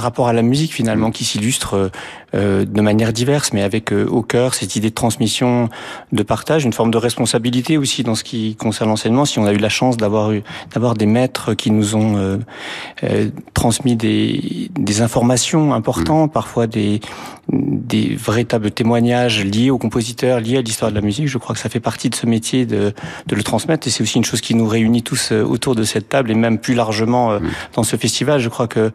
rapport 0.00 0.28
à 0.28 0.32
la 0.32 0.42
musique 0.42 0.72
finalement 0.72 1.10
qui 1.10 1.24
s'illustre 1.24 1.90
euh, 2.32 2.64
de 2.64 2.80
manière 2.80 3.12
diverse, 3.12 3.52
mais 3.52 3.62
avec 3.62 3.92
euh, 3.92 4.06
au 4.06 4.22
cœur 4.22 4.54
cette 4.54 4.76
idée 4.76 4.90
de 4.90 4.94
transmission, 4.94 5.68
de 6.12 6.22
partage, 6.22 6.64
une 6.64 6.72
forme 6.72 6.92
de 6.92 6.96
responsabilité 6.96 7.76
aussi 7.76 8.04
dans 8.04 8.14
ce 8.14 8.22
qui 8.22 8.54
concerne 8.54 8.88
l'enseignement. 8.88 9.24
Si 9.24 9.40
on 9.40 9.46
a 9.46 9.52
eu 9.52 9.56
la 9.56 9.68
chance 9.68 9.96
d'avoir 9.96 10.30
eu 10.30 10.44
d'avoir 10.72 10.94
des 10.94 11.06
maîtres 11.06 11.54
qui 11.54 11.72
nous 11.72 11.96
ont 11.96 12.16
euh, 12.18 12.36
euh 13.02 13.30
transmis 13.52 13.96
des, 13.96 14.70
des 14.78 15.02
informations 15.02 15.74
importantes, 15.74 16.30
mmh. 16.30 16.32
parfois 16.32 16.66
des 16.68 17.00
des 17.52 18.14
véritables 18.14 18.70
témoignages 18.70 19.44
liés 19.44 19.70
aux 19.70 19.78
compositeurs, 19.78 20.38
liés 20.38 20.58
à 20.58 20.62
l'histoire 20.62 20.92
de 20.92 20.96
la 20.96 21.02
musique. 21.02 21.26
Je 21.26 21.36
crois 21.36 21.54
que 21.54 21.60
ça 21.60 21.68
fait 21.68 21.80
partie 21.80 22.10
de 22.10 22.14
ce 22.14 22.26
métier 22.26 22.64
de, 22.64 22.94
de 23.26 23.34
le 23.34 23.42
transmettre 23.42 23.88
et 23.88 23.90
c'est 23.90 24.04
aussi 24.04 24.18
une 24.18 24.24
chose 24.24 24.40
qui 24.40 24.54
nous 24.54 24.68
réunit 24.68 25.02
tous 25.02 25.32
autour 25.32 25.74
de 25.74 25.82
cette 25.82 26.08
table 26.08 26.30
et 26.30 26.34
même 26.34 26.58
plus 26.58 26.74
largement 26.74 27.40
mmh. 27.40 27.40
dans 27.74 27.82
ce 27.82 27.96
festival. 27.96 28.38
Je 28.38 28.48
crois 28.48 28.68
que 28.68 28.92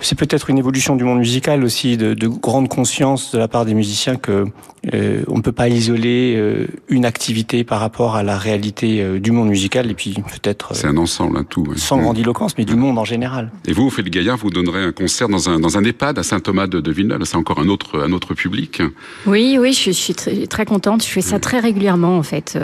c'est 0.00 0.18
peut-être 0.18 0.50
une 0.50 0.58
évolution 0.58 0.96
du 0.96 1.04
monde 1.04 1.18
musical 1.18 1.64
aussi, 1.64 1.96
de, 1.96 2.14
de, 2.14 2.28
grande 2.28 2.68
conscience 2.68 3.32
de 3.32 3.38
la 3.38 3.48
part 3.48 3.64
des 3.64 3.74
musiciens 3.74 4.16
que 4.16 4.46
euh, 4.92 5.22
on 5.28 5.36
ne 5.36 5.42
peut 5.42 5.52
pas 5.52 5.68
isoler 5.68 6.34
euh, 6.36 6.66
une 6.88 7.04
activité 7.04 7.64
par 7.64 7.80
rapport 7.80 8.16
à 8.16 8.22
la 8.22 8.36
réalité 8.36 9.00
euh, 9.00 9.18
du 9.18 9.30
monde 9.30 9.48
musical 9.48 9.90
et 9.90 9.94
puis 9.94 10.14
peut-être. 10.14 10.74
c'est 10.74 10.88
un 10.88 10.96
ensemble, 10.96 11.38
un 11.38 11.44
tout. 11.44 11.62
Ouais. 11.62 11.76
Sans 11.78 11.98
grandiloquence, 11.98 12.58
mais 12.58 12.64
du 12.64 12.76
monde 12.76 12.98
en 12.98 13.04
général. 13.04 13.50
Et 13.66 13.72
vous, 13.72 13.86
Ophélie 13.86 14.10
Gaillard, 14.10 14.36
vous 14.36 14.50
donnerez 14.50 14.82
un 14.82 14.92
concert 14.92 15.28
dans 15.28 15.48
un 15.48 15.58
dans 15.58 15.78
un 15.78 15.84
EHPAD 15.84 16.18
à 16.18 16.22
Saint-Thomas 16.22 16.66
de, 16.66 16.80
de 16.80 16.92
Villeneuve. 16.92 17.24
C'est 17.24 17.36
encore 17.36 17.60
un 17.60 17.68
autre 17.68 18.00
un 18.00 18.12
autre 18.12 18.34
public. 18.34 18.82
Oui, 19.26 19.56
oui, 19.58 19.72
je, 19.72 19.84
je 19.84 19.90
suis 19.92 20.14
très, 20.14 20.46
très, 20.46 20.66
contente. 20.66 21.02
Je 21.02 21.08
fais 21.08 21.22
ça 21.22 21.38
très 21.38 21.60
régulièrement 21.60 22.18
en 22.18 22.22
fait, 22.22 22.58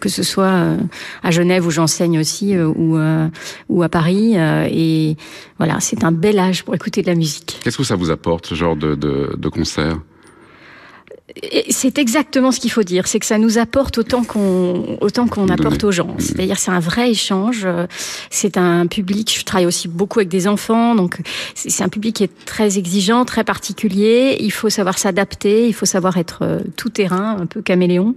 que 0.00 0.08
ce 0.08 0.22
soit 0.22 0.76
à 1.22 1.30
Genève 1.30 1.66
où 1.66 1.70
j'enseigne 1.70 2.18
aussi 2.18 2.56
ou 2.58 2.98
ou 3.68 3.82
à 3.82 3.88
Paris. 3.88 4.34
et 4.36 5.16
voilà, 5.58 5.78
c'est 5.80 6.04
un 6.04 6.12
bel 6.12 6.38
âge 6.38 6.64
pour 6.64 6.69
écouter 6.74 7.02
de 7.02 7.06
la 7.08 7.14
musique. 7.14 7.58
Qu'est-ce 7.62 7.78
que 7.78 7.84
ça 7.84 7.96
vous 7.96 8.10
apporte 8.10 8.46
ce 8.46 8.54
genre 8.54 8.76
de, 8.76 8.94
de, 8.94 9.34
de 9.36 9.48
concert? 9.48 9.98
C'est 11.68 11.98
exactement 11.98 12.52
ce 12.52 12.60
qu'il 12.60 12.70
faut 12.70 12.82
dire, 12.82 13.06
c'est 13.06 13.18
que 13.18 13.26
ça 13.26 13.38
nous 13.38 13.58
apporte 13.58 13.98
autant 13.98 14.24
qu'on 14.24 14.98
autant 15.00 15.26
qu'on 15.26 15.48
apporte 15.48 15.84
aux 15.84 15.92
gens. 15.92 16.14
C'est-à-dire 16.18 16.58
c'est 16.58 16.70
un 16.70 16.80
vrai 16.80 17.10
échange. 17.10 17.66
C'est 18.30 18.56
un 18.56 18.86
public. 18.86 19.36
Je 19.38 19.44
travaille 19.44 19.66
aussi 19.66 19.88
beaucoup 19.88 20.18
avec 20.18 20.28
des 20.28 20.48
enfants, 20.48 20.94
donc 20.94 21.20
c'est 21.54 21.82
un 21.82 21.88
public 21.88 22.16
qui 22.16 22.24
est 22.24 22.44
très 22.44 22.78
exigeant, 22.78 23.24
très 23.24 23.44
particulier. 23.44 24.36
Il 24.40 24.52
faut 24.52 24.70
savoir 24.70 24.98
s'adapter, 24.98 25.66
il 25.66 25.74
faut 25.74 25.86
savoir 25.86 26.16
être 26.16 26.40
euh, 26.42 26.60
tout 26.76 26.88
terrain, 26.88 27.36
un 27.40 27.46
peu 27.46 27.62
caméléon, 27.62 28.14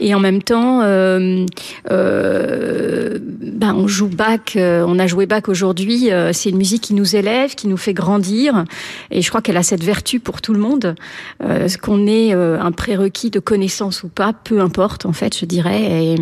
et 0.00 0.14
en 0.14 0.20
même 0.20 0.42
temps, 0.42 0.80
euh, 0.82 1.46
euh, 1.90 3.18
ben 3.20 3.74
on 3.74 3.86
joue 3.86 4.08
Bach, 4.08 4.56
euh, 4.56 4.84
on 4.86 4.98
a 4.98 5.06
joué 5.06 5.26
Bach 5.26 5.48
aujourd'hui. 5.48 6.10
c'est 6.32 6.50
une 6.50 6.56
musique 6.56 6.82
qui 6.82 6.94
nous 6.94 7.16
élève, 7.16 7.54
qui 7.54 7.68
nous 7.68 7.76
fait 7.76 7.94
grandir, 7.94 8.64
et 9.10 9.22
je 9.22 9.28
crois 9.28 9.40
qu'elle 9.40 9.56
a 9.56 9.62
cette 9.62 9.84
vertu 9.84 10.20
pour 10.20 10.40
tout 10.40 10.52
le 10.52 10.60
monde, 10.60 10.94
ce 11.40 11.76
qu'on 11.78 12.06
est 12.06 12.34
un 12.60 12.72
prérequis 12.72 13.30
de 13.30 13.40
connaissance 13.40 14.02
ou 14.02 14.08
pas, 14.08 14.32
peu 14.32 14.60
importe 14.60 15.06
en 15.06 15.12
fait, 15.12 15.36
je 15.38 15.44
dirais. 15.44 16.16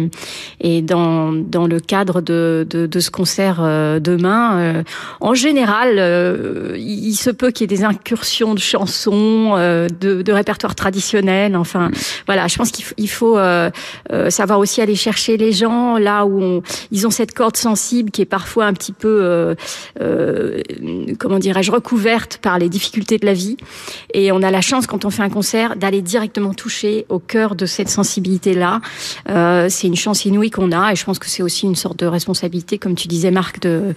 Et, 0.60 0.82
dans, 0.82 1.32
dans 1.32 1.66
le 1.66 1.80
cadre 1.80 2.20
de, 2.20 2.66
de, 2.68 3.00
ce 3.00 3.10
concert 3.10 3.58
euh, 3.60 4.00
demain, 4.00 4.58
euh, 4.58 4.82
en 5.20 5.34
général, 5.34 5.96
euh, 5.98 6.76
il 6.78 7.14
se 7.14 7.30
peut 7.30 7.50
qu'il 7.50 7.70
y 7.70 7.72
ait 7.72 7.76
des 7.76 7.84
incursions 7.84 8.54
de 8.54 8.58
chansons, 8.58 9.56
de, 9.56 10.22
de 10.22 10.32
répertoire 10.32 10.74
traditionnel. 10.74 11.56
Enfin, 11.56 11.90
voilà, 12.26 12.48
je 12.48 12.56
pense 12.56 12.70
qu'il 12.70 13.08
faut 13.08 13.38
savoir 14.28 14.58
aussi 14.58 14.80
aller 14.80 14.94
chercher 14.94 15.36
les 15.36 15.52
gens 15.52 15.98
là 15.98 16.26
où 16.26 16.62
ils 16.90 17.06
ont 17.06 17.10
cette 17.10 17.34
corde 17.34 17.56
sensible 17.56 18.10
qui 18.10 18.22
est 18.22 18.26
parfois 18.26 18.66
un 18.66 18.72
petit 18.72 18.92
peu, 18.92 19.54
comment 21.18 21.38
dirais-je, 21.38 21.70
recouverte 21.70 22.38
par 22.38 22.58
les 22.58 22.68
difficultés 22.68 23.18
de 23.18 23.26
la 23.26 23.34
vie. 23.34 23.56
Et 24.14 24.32
on 24.32 24.42
a 24.42 24.50
la 24.50 24.60
chance 24.60 24.86
quand 24.86 25.04
on 25.04 25.10
fait 25.10 25.22
un 25.22 25.30
concert 25.30 25.76
d'aller 25.76 26.02
directement 26.02 26.21
directement 26.22 26.54
touché 26.54 27.04
au 27.08 27.18
cœur 27.18 27.56
de 27.56 27.66
cette 27.66 27.88
sensibilité-là. 27.88 28.80
Euh, 29.28 29.66
c'est 29.68 29.88
une 29.88 29.96
chance 29.96 30.24
inouïe 30.24 30.50
qu'on 30.50 30.70
a 30.70 30.92
et 30.92 30.96
je 30.96 31.04
pense 31.04 31.18
que 31.18 31.28
c'est 31.28 31.42
aussi 31.42 31.66
une 31.66 31.74
sorte 31.74 31.98
de 31.98 32.06
responsabilité, 32.06 32.78
comme 32.78 32.94
tu 32.94 33.08
disais 33.08 33.32
Marc, 33.32 33.60
de, 33.60 33.94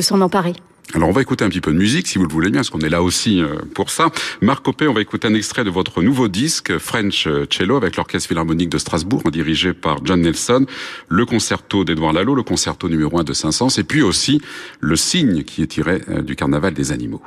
s'en 0.00 0.20
emparer. 0.20 0.52
Alors 0.94 1.08
on 1.08 1.12
va 1.12 1.22
écouter 1.22 1.44
un 1.44 1.48
petit 1.48 1.60
peu 1.60 1.72
de 1.72 1.78
musique 1.78 2.06
si 2.06 2.18
vous 2.18 2.24
le 2.24 2.32
voulez 2.32 2.50
bien, 2.50 2.60
parce 2.60 2.70
qu'on 2.70 2.80
est 2.80 2.88
là 2.88 3.02
aussi 3.02 3.40
euh, 3.40 3.56
pour 3.74 3.90
ça. 3.90 4.10
Marc 4.42 4.64
Copé, 4.64 4.86
on 4.86 4.92
va 4.92 5.00
écouter 5.00 5.26
un 5.26 5.34
extrait 5.34 5.64
de 5.64 5.70
votre 5.70 6.02
nouveau 6.02 6.28
disque 6.28 6.78
French 6.78 7.26
Cello 7.50 7.76
avec 7.76 7.96
l'Orchestre 7.96 8.28
Philharmonique 8.28 8.68
de 8.68 8.78
Strasbourg, 8.78 9.22
dirigé 9.32 9.72
par 9.72 10.04
John 10.04 10.20
Nelson, 10.20 10.66
le 11.08 11.26
concerto 11.26 11.84
d'Edouard 11.84 12.12
Lalo, 12.12 12.34
le 12.34 12.42
concerto 12.42 12.88
numéro 12.88 13.18
1 13.18 13.24
de 13.24 13.32
Saint-Saëns, 13.32 13.78
et 13.78 13.84
puis 13.84 14.02
aussi 14.02 14.40
le 14.80 14.94
signe 14.94 15.42
qui 15.42 15.62
est 15.62 15.68
tiré 15.68 16.02
euh, 16.08 16.22
du 16.22 16.36
Carnaval 16.36 16.74
des 16.74 16.92
animaux. 16.92 17.22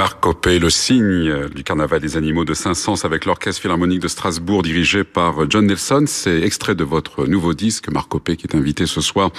Marc 0.00 0.20
Copé, 0.20 0.58
le 0.58 0.70
signe 0.70 1.30
du 1.54 1.62
carnaval 1.62 2.00
des 2.00 2.16
animaux 2.16 2.46
de 2.46 2.54
Saint-Saëns 2.54 3.04
avec 3.04 3.26
l'orchestre 3.26 3.60
philharmonique 3.60 4.00
de 4.00 4.08
Strasbourg 4.08 4.62
dirigé 4.62 5.04
par 5.04 5.50
John 5.50 5.66
Nelson. 5.66 6.04
C'est 6.06 6.40
extrait 6.40 6.74
de 6.74 6.84
votre 6.84 7.26
nouveau 7.26 7.52
disque, 7.52 7.90
Marc 7.90 8.08
Copé, 8.08 8.36
qui 8.36 8.46
est 8.46 8.56
invité 8.56 8.86
ce 8.86 9.02
soir 9.02 9.30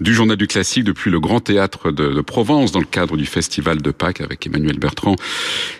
du 0.00 0.12
Journal 0.12 0.36
du 0.36 0.48
Classique 0.48 0.82
depuis 0.82 1.12
le 1.12 1.20
Grand 1.20 1.38
Théâtre 1.38 1.92
de, 1.92 2.08
de 2.08 2.20
Provence 2.22 2.72
dans 2.72 2.80
le 2.80 2.86
cadre 2.86 3.16
du 3.16 3.24
Festival 3.24 3.82
de 3.82 3.90
Pâques 3.92 4.20
avec 4.20 4.44
Emmanuel 4.48 4.80
Bertrand 4.80 5.14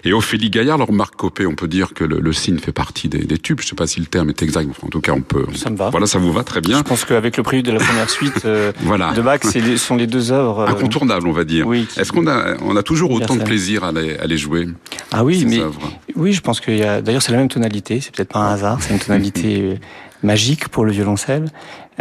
et 0.05 0.13
Ophélie 0.13 0.51
Gaillard. 0.51 0.77
Alors 0.77 0.93
Marc 0.93 1.17
Copé, 1.17 1.47
on 1.47 1.57
peut 1.57 1.67
dire 1.67 1.93
que 1.93 2.05
le, 2.05 2.21
le 2.21 2.33
signe 2.33 2.59
fait 2.59 2.71
partie 2.71 3.09
des, 3.09 3.25
des, 3.25 3.39
tubes. 3.39 3.59
Je 3.59 3.67
ne 3.67 3.71
sais 3.71 3.75
pas 3.75 3.89
si 3.89 3.99
le 3.99 4.07
terme 4.07 4.29
est 4.29 4.43
exact, 4.43 4.69
mais 4.69 4.75
en 4.81 4.91
tout 4.91 5.01
cas 5.01 5.11
on 5.11 5.23
peut. 5.23 5.47
Ça 5.57 5.71
me 5.71 5.77
va. 5.77 5.91
Voilà, 5.91 6.07
ça 6.07 6.21
vous 6.21 6.33
va 6.33 6.45
très 6.45 6.61
bien. 6.61 6.79
Je 6.79 6.83
pense 6.85 7.05
qu'avec 7.05 7.37
le 7.37 7.43
prélude 7.43 7.67
de 7.67 7.73
la 7.73 7.81
première 7.81 8.09
suite 8.09 8.43
euh, 8.45 8.71
voilà. 8.83 9.13
de 9.13 9.23
Bach, 9.23 9.41
ce 9.43 9.77
sont 9.77 9.97
les 9.97 10.07
deux 10.07 10.31
œuvres 10.31 10.61
euh, 10.61 10.67
incontournables, 10.69 11.27
on 11.27 11.33
va 11.33 11.43
dire. 11.43 11.67
Oui, 11.67 11.89
Est-ce 11.97 12.13
qu'on 12.13 12.29
a, 12.29 12.57
on 12.63 12.77
a 12.77 12.85
toujours 12.85 13.11
autant 13.11 13.35
de 13.35 13.43
plaisir 13.43 13.83
à 13.83 13.91
les, 13.91 14.20
les 14.27 14.39
jouer 14.39 14.69
Ah 15.13 15.25
oui, 15.25 15.45
mais 15.47 15.61
œuvres 15.61 15.91
oui, 16.21 16.35
je 16.35 16.43
pense 16.43 16.61
qu'il 16.61 16.77
y 16.77 16.83
a. 16.83 17.01
D'ailleurs, 17.01 17.23
c'est 17.23 17.33
la 17.33 17.39
même 17.39 17.49
tonalité. 17.49 18.01
C'est 18.01 18.15
peut-être 18.15 18.33
pas 18.33 18.41
un 18.41 18.53
hasard. 18.53 18.83
C'est 18.83 18.93
une 18.93 19.01
tonalité 19.01 19.81
magique 20.23 20.69
pour 20.69 20.85
le 20.85 20.93
violoncelle. 20.93 21.47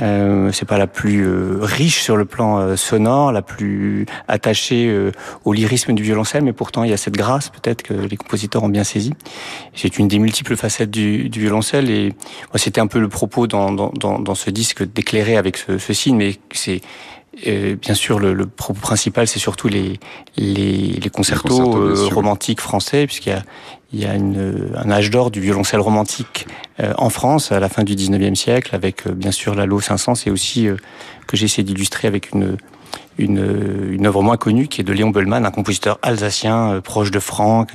Euh, 0.02 0.52
c'est 0.52 0.68
pas 0.68 0.78
la 0.78 0.88
plus 0.88 1.26
euh, 1.26 1.58
riche 1.62 2.02
sur 2.02 2.16
le 2.16 2.26
plan 2.26 2.60
euh, 2.60 2.76
sonore, 2.76 3.32
la 3.32 3.42
plus 3.42 4.06
attachée 4.28 4.88
euh, 4.88 5.12
au 5.44 5.54
lyrisme 5.54 5.94
du 5.94 6.04
violoncelle, 6.04 6.44
mais 6.44 6.54
pourtant 6.54 6.84
il 6.84 6.90
y 6.90 6.94
a 6.94 6.98
cette 6.98 7.16
grâce 7.16 7.50
peut-être 7.50 7.84
que 7.84 7.94
les 7.94 8.16
compositeurs 8.16 8.64
ont 8.64 8.70
bien 8.70 8.86
saisi. 8.86 9.14
C'est 9.74 10.00
une 10.00 10.08
des 10.08 10.20
multiples 10.20 10.56
facettes 10.56 10.92
du, 10.92 11.30
du 11.30 11.42
violoncelle 11.42 11.90
et 11.90 12.14
c'était 12.56 12.80
un 12.80 12.88
peu 12.88 13.00
le 13.00 13.10
propos 13.10 13.48
dans, 13.48 13.74
dans, 13.74 13.90
dans, 13.90 14.20
dans 14.20 14.36
ce 14.36 14.50
disque 14.50 14.84
d'éclairer 14.84 15.36
avec 15.36 15.58
ce, 15.58 15.78
ce 15.78 15.94
signe, 15.94 16.16
mais 16.16 16.36
c'est 16.52 16.80
euh, 17.48 17.76
bien 17.76 17.94
sûr, 17.94 18.20
le, 18.20 18.34
le, 18.34 18.46
propos 18.46 18.80
principal, 18.80 19.28
c'est 19.28 19.40
surtout 19.40 19.68
les, 19.68 20.00
les, 20.38 21.00
les 21.02 21.10
concertos, 21.10 21.50
les 21.50 21.64
concertos 21.64 21.78
euh, 21.78 22.14
romantiques 22.14 22.62
français, 22.62 23.06
puisqu'il 23.06 23.30
y 23.30 23.34
a, 23.34 23.44
il 23.94 24.00
y 24.00 24.06
a 24.06 24.14
une, 24.16 24.72
un 24.76 24.92
âge 24.92 25.10
d'or 25.10 25.32
du 25.32 25.40
violoncelle 25.40 25.80
romantique 25.80 26.48
euh, 26.80 26.94
en 26.98 27.10
France 27.10 27.52
à 27.52 27.60
la 27.60 27.70
fin 27.70 27.84
du 27.84 27.96
19e 27.96 28.36
siècle, 28.36 28.76
avec 28.76 29.08
bien 29.08 29.32
sûr 29.32 29.56
l'Allo 29.56 29.80
500, 29.80 30.16
c'est 30.16 30.30
aussi 30.30 30.68
que 31.28 31.38
j'ai 31.38 31.46
essayé 31.46 31.64
d'illustrer 31.64 32.08
avec 32.08 32.32
une, 32.32 32.58
une, 33.18 33.90
une 33.92 34.06
œuvre 34.06 34.22
moins 34.22 34.38
connue 34.38 34.68
qui 34.68 34.82
est 34.82 34.84
de 34.84 34.94
Léon 34.94 35.10
Bellman, 35.10 35.46
un 35.46 35.52
compositeur 35.52 35.98
alsacien 36.02 36.82
proche 36.84 37.12
de 37.12 37.20
Franck 37.20 37.74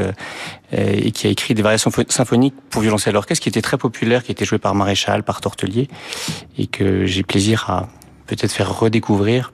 et 0.72 1.11
qui 1.12 1.27
a 1.27 1.31
écrit 1.31 1.55
des 1.55 1.62
variations 1.62 1.90
symphoniques 2.09 2.55
pour 2.70 2.83
violoncelle 2.83 3.16
orchestre 3.16 3.42
qui 3.42 3.48
était 3.48 3.62
très 3.62 3.79
populaire, 3.79 4.22
qui 4.22 4.33
était 4.33 4.44
joué 4.44 4.59
par 4.59 4.74
Maréchal, 4.74 5.22
par 5.22 5.40
Tortelier 5.40 5.88
et 6.59 6.66
que 6.66 7.07
j'ai 7.07 7.22
plaisir 7.22 7.70
à, 7.70 7.88
peut-être 8.26 8.52
faire 8.52 8.78
redécouvrir 8.78 9.52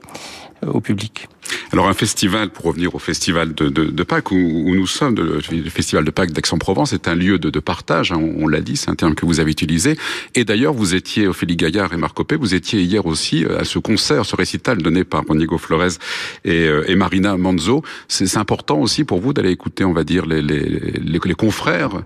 au 0.67 0.81
public. 0.81 1.29
Alors 1.73 1.89
un 1.89 1.95
festival, 1.95 2.51
pour 2.51 2.67
revenir 2.67 2.95
au 2.95 2.99
festival 2.99 3.55
de, 3.55 4.03
Pâques 4.03 4.31
où, 4.31 4.75
nous 4.75 4.87
sommes, 4.87 5.17
le, 5.17 5.41
festival 5.71 6.05
de 6.05 6.11
Pâques 6.11 6.33
d'Aix-en-Provence 6.33 6.93
est 6.93 7.09
un 7.09 7.15
lieu 7.15 7.39
de, 7.39 7.61
partage, 7.61 8.13
hein, 8.13 8.21
on, 8.39 8.49
l'a 8.49 8.61
dit, 8.61 8.77
c'est 8.77 8.91
un 8.91 8.95
terme 8.95 9.15
que 9.15 9.25
vous 9.27 9.41
avez 9.41 9.51
utilisé. 9.51 9.97
Et 10.35 10.45
d'ailleurs, 10.45 10.73
vous 10.73 10.95
étiez, 10.95 11.27
Ophélie 11.27 11.57
Gaillard 11.57 11.93
et 11.93 11.97
Marc 11.97 12.17
Copé, 12.17 12.37
vous 12.37 12.55
étiez 12.55 12.83
hier 12.83 13.07
aussi 13.07 13.45
à 13.45 13.65
ce 13.65 13.79
concert, 13.79 14.25
ce 14.27 14.37
récital 14.37 14.79
donné 14.79 15.05
par 15.05 15.25
Ronigo 15.25 15.59
Flores 15.59 15.99
et, 16.45 16.69
et 16.87 16.95
Marina 16.95 17.37
Manzo. 17.37 17.83
C'est 18.09 18.37
important 18.37 18.81
aussi 18.81 19.05
pour 19.05 19.21
vous 19.21 19.33
d'aller 19.33 19.51
écouter, 19.51 19.85
on 19.85 19.93
va 19.93 20.05
dire, 20.05 20.27
les 20.27 21.35
confrères 21.37 22.03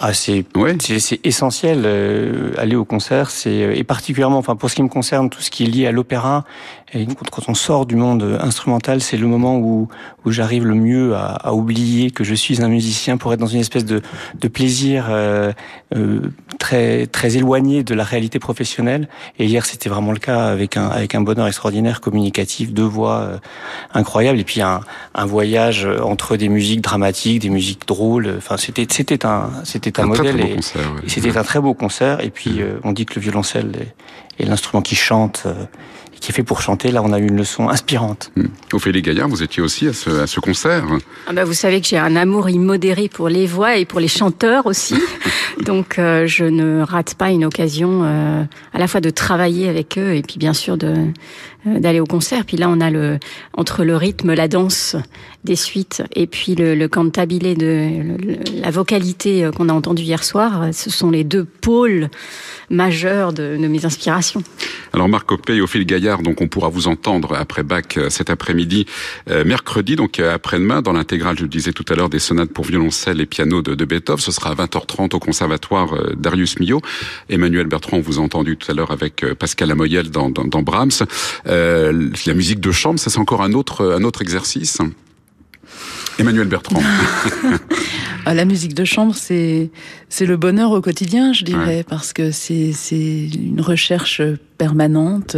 ah, 0.00 0.12
c'est 0.12 0.44
ouais. 0.56 0.76
essentiel 1.24 1.82
euh, 1.84 2.52
aller 2.58 2.76
au 2.76 2.84
concert, 2.84 3.30
c'est 3.30 3.76
et 3.76 3.84
particulièrement, 3.84 4.38
enfin 4.38 4.56
pour 4.56 4.70
ce 4.70 4.74
qui 4.74 4.82
me 4.82 4.88
concerne, 4.88 5.30
tout 5.30 5.40
ce 5.40 5.50
qui 5.50 5.64
est 5.64 5.66
lié 5.66 5.86
à 5.86 5.92
l'opéra. 5.92 6.44
Et 6.92 7.06
quand 7.06 7.48
on 7.48 7.54
sort 7.54 7.86
du 7.86 7.96
monde 7.96 8.38
instrumental, 8.40 9.00
c'est 9.00 9.16
le 9.16 9.26
moment 9.26 9.58
où 9.58 9.88
où 10.24 10.30
j'arrive 10.30 10.66
le 10.66 10.74
mieux 10.74 11.14
à, 11.14 11.32
à, 11.34 11.52
oublier 11.52 12.10
que 12.10 12.24
je 12.24 12.34
suis 12.34 12.62
un 12.62 12.68
musicien 12.68 13.16
pour 13.16 13.32
être 13.32 13.40
dans 13.40 13.46
une 13.46 13.60
espèce 13.60 13.84
de 13.84 14.02
de 14.40 14.48
plaisir 14.48 15.06
euh, 15.08 15.52
euh, 15.94 16.20
très 16.66 17.06
très 17.06 17.36
éloigné 17.36 17.84
de 17.84 17.94
la 17.94 18.02
réalité 18.02 18.38
professionnelle. 18.40 19.08
Et 19.38 19.46
hier, 19.46 19.64
c'était 19.64 19.88
vraiment 19.88 20.10
le 20.10 20.18
cas 20.18 20.46
avec 20.46 20.76
un 20.76 20.88
avec 20.88 21.14
un 21.14 21.20
bonheur 21.20 21.46
extraordinaire, 21.46 22.00
communicatif, 22.00 22.72
deux 22.72 22.82
voix 22.82 23.18
euh, 23.18 23.38
incroyables, 23.94 24.40
et 24.40 24.44
puis 24.44 24.62
un 24.62 24.80
un 25.14 25.26
voyage 25.26 25.86
entre 26.02 26.36
des 26.36 26.48
musiques 26.48 26.80
dramatiques, 26.80 27.40
des 27.42 27.50
musiques 27.50 27.86
drôles. 27.86 28.34
Enfin, 28.36 28.56
c'était 28.56 28.86
c'était 28.90 29.24
un 29.24 29.50
c'était 29.62 30.00
un, 30.00 30.04
un, 30.04 30.06
modèle 30.06 30.40
et, 30.40 30.54
concert, 30.56 30.92
ouais. 30.94 31.06
et 31.06 31.08
c'était 31.08 31.36
un 31.38 31.44
très 31.44 31.60
beau 31.60 31.74
concert. 31.74 32.20
Et 32.20 32.30
puis 32.30 32.60
euh, 32.60 32.80
on 32.82 32.92
dit 32.92 33.06
que 33.06 33.14
le 33.14 33.20
violoncelle 33.20 33.70
est, 34.38 34.42
est 34.42 34.46
l'instrument 34.46 34.82
qui 34.82 34.96
chante 34.96 35.44
euh, 35.46 35.54
qui 36.20 36.32
est 36.32 36.34
fait 36.34 36.42
pour 36.42 36.60
chanter. 36.60 36.90
Là, 36.90 37.02
on 37.02 37.12
a 37.12 37.18
eu 37.18 37.26
une 37.26 37.36
leçon 37.36 37.68
inspirante. 37.68 38.30
Mmh. 38.36 38.44
Ophélie 38.72 39.02
Gaillard, 39.02 39.28
vous 39.28 39.42
étiez 39.42 39.62
aussi 39.62 39.88
à 39.88 39.92
ce, 39.92 40.10
à 40.10 40.26
ce 40.26 40.40
concert. 40.40 40.84
Ah 41.26 41.32
bah 41.32 41.44
vous 41.44 41.52
savez 41.52 41.80
que 41.80 41.86
j'ai 41.86 41.98
un 41.98 42.16
amour 42.16 42.48
immodéré 42.48 43.08
pour 43.08 43.28
les 43.28 43.46
voix 43.46 43.76
et 43.76 43.84
pour 43.84 44.00
les 44.00 44.08
chanteurs 44.08 44.66
aussi. 44.66 44.96
Donc 45.64 45.98
euh, 45.98 46.26
je 46.26 46.44
ne 46.44 46.82
rate 46.82 47.14
pas 47.14 47.30
une 47.30 47.44
occasion 47.44 48.02
euh, 48.04 48.44
à 48.72 48.78
la 48.78 48.86
fois 48.86 49.00
de 49.00 49.10
travailler 49.10 49.68
avec 49.68 49.98
eux 49.98 50.14
et 50.14 50.22
puis 50.22 50.38
bien 50.38 50.52
sûr 50.52 50.76
de 50.76 50.94
d'aller 51.66 52.00
au 52.00 52.06
concert. 52.06 52.44
Puis 52.44 52.56
là, 52.56 52.68
on 52.70 52.80
a 52.80 52.90
le 52.90 53.18
entre 53.54 53.84
le 53.84 53.96
rythme, 53.96 54.32
la 54.34 54.48
danse 54.48 54.96
des 55.44 55.56
suites 55.56 56.02
et 56.14 56.26
puis 56.26 56.54
le, 56.54 56.74
le 56.74 56.88
de 56.88 58.60
la 58.60 58.70
vocalité 58.70 59.48
qu'on 59.56 59.68
a 59.68 59.72
entendue 59.72 60.02
hier 60.02 60.24
soir. 60.24 60.68
Ce 60.72 60.90
sont 60.90 61.10
les 61.10 61.24
deux 61.24 61.44
pôles 61.44 62.08
majeurs 62.70 63.32
de, 63.32 63.56
de 63.56 63.68
mes 63.68 63.84
inspirations. 63.84 64.42
Alors 64.92 65.08
Marc 65.08 65.26
Copé 65.26 65.56
et 65.56 65.84
Gaillard, 65.84 66.22
donc 66.22 66.40
on 66.40 66.48
pourra 66.48 66.68
vous 66.68 66.88
entendre 66.88 67.34
après 67.34 67.62
bac 67.62 67.98
cet 68.08 68.30
après-midi, 68.30 68.86
euh, 69.30 69.44
mercredi, 69.44 69.96
donc 69.96 70.18
après-demain, 70.20 70.82
dans 70.82 70.92
l'intégrale, 70.92 71.36
je 71.36 71.42
le 71.42 71.48
disais 71.48 71.72
tout 71.72 71.84
à 71.88 71.94
l'heure, 71.94 72.08
des 72.08 72.18
sonates 72.18 72.50
pour 72.50 72.64
violoncelle 72.64 73.20
et 73.20 73.26
piano 73.26 73.62
de, 73.62 73.74
de 73.74 73.84
Beethoven. 73.84 74.20
Ce 74.20 74.32
sera 74.32 74.50
à 74.50 74.54
20h30 74.54 75.14
au 75.14 75.18
conservatoire 75.18 75.94
euh, 75.94 76.14
Darius 76.16 76.58
Milhaud. 76.58 76.80
Emmanuel 77.28 77.66
Bertrand, 77.66 77.98
on 77.98 78.00
vous 78.00 78.18
a 78.18 78.22
entendu 78.22 78.56
tout 78.56 78.70
à 78.70 78.74
l'heure 78.74 78.90
avec 78.90 79.22
euh, 79.22 79.34
Pascal 79.34 79.68
Lamoyel 79.68 80.10
dans, 80.10 80.30
dans, 80.30 80.44
dans 80.44 80.62
Brahms. 80.62 81.06
Euh, 81.56 82.10
la 82.26 82.34
musique 82.34 82.60
de 82.60 82.70
chambre, 82.70 82.98
ça 82.98 83.10
c'est 83.10 83.18
encore 83.18 83.42
un 83.42 83.52
autre, 83.52 83.96
un 83.98 84.04
autre 84.04 84.22
exercice 84.22 84.78
Emmanuel 86.18 86.48
Bertrand. 86.48 86.82
la 88.26 88.44
musique 88.44 88.74
de 88.74 88.84
chambre, 88.84 89.14
c'est 89.14 89.70
c'est 90.08 90.26
le 90.26 90.36
bonheur 90.36 90.70
au 90.72 90.80
quotidien, 90.80 91.32
je 91.32 91.44
dirais, 91.44 91.66
ouais. 91.66 91.84
parce 91.84 92.12
que 92.12 92.30
c'est 92.30 92.72
c'est 92.72 93.26
une 93.26 93.60
recherche 93.60 94.22
permanente. 94.56 95.36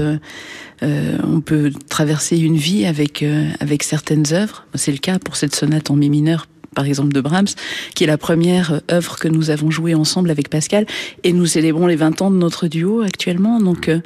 Euh, 0.83 1.19
on 1.25 1.41
peut 1.41 1.73
traverser 1.89 2.39
une 2.39 2.57
vie 2.57 2.87
avec 2.87 3.23
euh, 3.23 3.49
avec 3.61 3.83
certaines 3.83 4.33
œuvres. 4.33 4.67
C'est 4.75 4.93
le 4.93 4.99
cas 4.99 5.19
pour 5.19 5.37
cette 5.37 5.55
sonate 5.55 5.91
en 5.91 5.97
mi 5.97 6.11
mineur 6.11 6.47
par 6.79 6.87
exemple 6.87 7.13
de 7.13 7.21
Brahms, 7.21 7.49
qui 7.97 8.05
est 8.05 8.07
la 8.07 8.19
première 8.19 8.83
œuvre 8.89 9.19
que 9.19 9.27
nous 9.27 9.51
avons 9.51 9.69
jouée 9.69 9.97
ensemble 9.97 10.31
avec 10.31 10.49
Pascal, 10.49 10.87
et 11.25 11.33
nous 11.33 11.45
célébrons 11.45 11.89
les 11.89 11.97
20 11.97 12.23
ans 12.23 12.31
de 12.31 12.37
notre 12.37 12.69
duo 12.69 13.01
actuellement. 13.01 13.59
Donc 13.59 13.89
euh, 13.89 13.99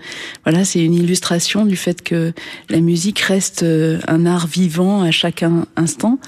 voilà, 0.47 0.65
c'est 0.65 0.83
une 0.83 0.95
illustration 0.95 1.67
du 1.67 1.77
fait 1.77 2.01
que 2.01 2.33
la 2.71 2.81
musique 2.81 3.19
reste 3.19 3.63
euh, 3.63 3.99
un 4.09 4.25
art 4.25 4.47
vivant 4.47 5.03
à 5.03 5.11
chaque 5.11 5.45
instant, 5.77 6.19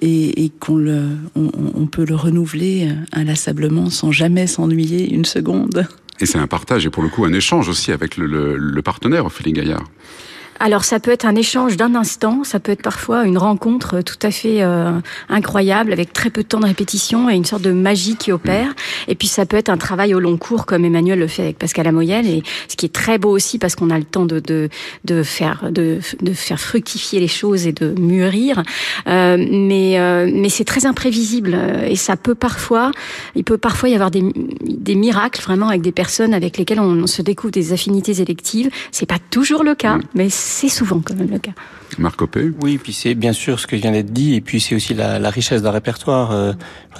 et, 0.00 0.50
qu'on 0.58 0.76
le, 0.76 1.02
on, 1.34 1.84
peut 1.84 2.06
le 2.06 2.14
renouveler 2.14 2.88
euh, 2.88 2.94
inlassablement 3.12 3.90
sans 3.90 4.10
jamais 4.10 4.46
s'ennuyer 4.46 5.12
une 5.12 5.26
seconde. 5.26 5.86
Et 6.18 6.24
c'est 6.24 6.38
un 6.38 6.46
partage 6.46 6.86
et 6.86 6.88
pour 6.88 7.02
le 7.02 7.10
coup 7.10 7.26
un 7.26 7.34
échange 7.34 7.68
aussi 7.68 7.92
avec 7.92 8.16
le, 8.16 8.24
le, 8.24 8.56
le 8.56 8.80
partenaire, 8.80 9.26
Ophélie 9.26 9.52
Gaillard. 9.52 9.84
Alors 10.62 10.84
ça 10.84 11.00
peut 11.00 11.10
être 11.10 11.24
un 11.24 11.36
échange 11.36 11.78
d'un 11.78 11.94
instant, 11.94 12.44
ça 12.44 12.60
peut 12.60 12.72
être 12.72 12.82
parfois 12.82 13.24
une 13.24 13.38
rencontre 13.38 14.02
tout 14.02 14.18
à 14.20 14.30
fait 14.30 14.62
euh, 14.62 14.92
incroyable 15.30 15.90
avec 15.90 16.12
très 16.12 16.28
peu 16.28 16.42
de 16.42 16.48
temps 16.48 16.60
de 16.60 16.66
répétition 16.66 17.30
et 17.30 17.34
une 17.34 17.46
sorte 17.46 17.62
de 17.62 17.72
magie 17.72 18.16
qui 18.16 18.30
opère. 18.30 18.74
Et 19.08 19.14
puis 19.14 19.26
ça 19.26 19.46
peut 19.46 19.56
être 19.56 19.70
un 19.70 19.78
travail 19.78 20.14
au 20.14 20.20
long 20.20 20.36
cours 20.36 20.66
comme 20.66 20.84
Emmanuel 20.84 21.18
le 21.18 21.28
fait 21.28 21.44
avec 21.44 21.58
Pascal 21.58 21.86
Amoyel 21.86 22.26
et 22.26 22.42
ce 22.68 22.76
qui 22.76 22.84
est 22.84 22.94
très 22.94 23.16
beau 23.16 23.30
aussi 23.30 23.58
parce 23.58 23.74
qu'on 23.74 23.88
a 23.88 23.96
le 23.96 24.04
temps 24.04 24.26
de, 24.26 24.38
de, 24.38 24.68
de 25.06 25.22
faire 25.22 25.70
de, 25.70 26.00
de, 26.20 26.32
faire 26.34 26.60
fructifier 26.60 27.20
les 27.20 27.28
choses 27.28 27.66
et 27.66 27.72
de 27.72 27.98
mûrir. 27.98 28.62
Euh, 29.08 29.38
mais 29.50 29.98
euh, 29.98 30.30
mais 30.30 30.50
c'est 30.50 30.66
très 30.66 30.84
imprévisible 30.84 31.58
et 31.86 31.96
ça 31.96 32.18
peut 32.18 32.34
parfois 32.34 32.90
il 33.34 33.44
peut 33.44 33.56
parfois 33.56 33.88
y 33.88 33.94
avoir 33.94 34.10
des, 34.10 34.22
des 34.62 34.94
miracles 34.94 35.40
vraiment 35.40 35.70
avec 35.70 35.80
des 35.80 35.92
personnes 35.92 36.34
avec 36.34 36.58
lesquelles 36.58 36.80
on, 36.80 37.06
se 37.06 37.22
découvre 37.22 37.50
des 37.50 37.72
affinités 37.72 38.20
électives. 38.20 38.68
C'est 38.92 39.06
pas 39.06 39.18
toujours 39.30 39.64
le 39.64 39.74
cas, 39.74 39.96
mmh. 39.96 40.02
mais 40.14 40.28
c'est 40.28 40.49
souvent 40.68 41.00
quand 41.04 41.14
même 41.14 41.30
le 41.30 41.38
cas. 41.38 41.52
Marc 41.98 42.16
Copé 42.16 42.50
Oui, 42.62 42.78
puis 42.78 42.92
c'est 42.92 43.14
bien 43.14 43.32
sûr 43.32 43.58
ce 43.58 43.66
que 43.66 43.76
vient 43.76 43.90
d'être 43.90 44.12
dit, 44.12 44.34
et 44.34 44.40
puis 44.40 44.60
c'est 44.60 44.74
aussi 44.74 44.94
la, 44.94 45.18
la, 45.18 45.30
richesse 45.30 45.62
d'un 45.62 45.70
répertoire. 45.70 46.30
Euh, 46.32 46.52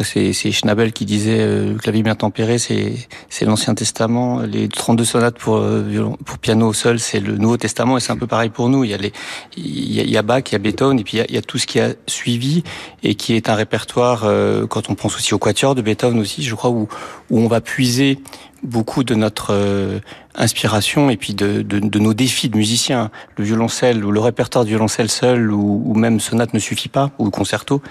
c'est 0.02 0.32
Schnabel 0.32 0.92
qui 0.92 1.04
disait 1.04 1.38
euh, 1.40 1.76
que 1.76 1.86
la 1.86 1.92
vie 1.92 2.02
bien 2.02 2.14
tempérée, 2.14 2.58
c'est 2.58 3.44
l'Ancien 3.44 3.74
Testament, 3.74 4.40
les 4.40 4.68
32 4.68 5.04
sonates 5.04 5.38
pour, 5.38 5.56
euh, 5.56 6.12
pour 6.24 6.38
piano 6.38 6.72
seul, 6.72 6.98
c'est 6.98 7.20
le 7.20 7.36
Nouveau 7.36 7.56
Testament, 7.56 7.96
et 7.96 8.00
c'est 8.00 8.12
un 8.12 8.16
peu 8.16 8.26
pareil 8.26 8.50
pour 8.50 8.68
nous. 8.68 8.84
Il 8.84 8.90
y 8.90 8.94
a, 8.94 8.98
les, 8.98 9.12
il 9.56 9.92
y 9.92 10.00
a, 10.00 10.02
il 10.02 10.10
y 10.10 10.16
a 10.16 10.22
Bach, 10.22 10.42
il 10.48 10.52
y 10.52 10.56
a 10.56 10.58
Beethoven, 10.58 10.98
et 10.98 11.04
puis 11.04 11.18
il 11.18 11.20
y 11.20 11.22
a, 11.22 11.26
il 11.28 11.34
y 11.34 11.38
a, 11.38 11.42
tout 11.42 11.58
ce 11.58 11.66
qui 11.66 11.80
a 11.80 11.90
suivi, 12.06 12.62
et 13.02 13.14
qui 13.14 13.34
est 13.34 13.48
un 13.48 13.54
répertoire, 13.54 14.22
euh, 14.24 14.66
quand 14.66 14.90
on 14.90 14.94
pense 14.94 15.16
aussi 15.16 15.34
au 15.34 15.38
quatuor 15.38 15.74
de 15.74 15.82
Beethoven 15.82 16.18
aussi, 16.18 16.42
je 16.42 16.54
crois, 16.54 16.70
où, 16.70 16.88
où 17.30 17.38
on 17.38 17.48
va 17.48 17.60
puiser 17.60 18.18
beaucoup 18.62 19.04
de 19.04 19.14
notre 19.14 19.52
euh, 19.52 20.00
inspiration 20.34 21.10
et 21.10 21.16
puis 21.16 21.34
de, 21.34 21.62
de, 21.62 21.78
de, 21.78 21.98
nos 21.98 22.14
défis 22.14 22.48
de 22.48 22.56
musiciens. 22.56 23.10
Le 23.36 23.44
violoncelle 23.44 24.04
ou 24.04 24.10
le 24.10 24.20
répertoire 24.20 24.64
du 24.64 24.70
violoncelle 24.70 25.10
seul 25.10 25.52
ou, 25.52 25.94
même 25.94 26.20
sonate 26.20 26.54
ne 26.54 26.58
suffit 26.58 26.88
pas, 26.88 27.10
ou 27.18 27.30
concerto. 27.30 27.82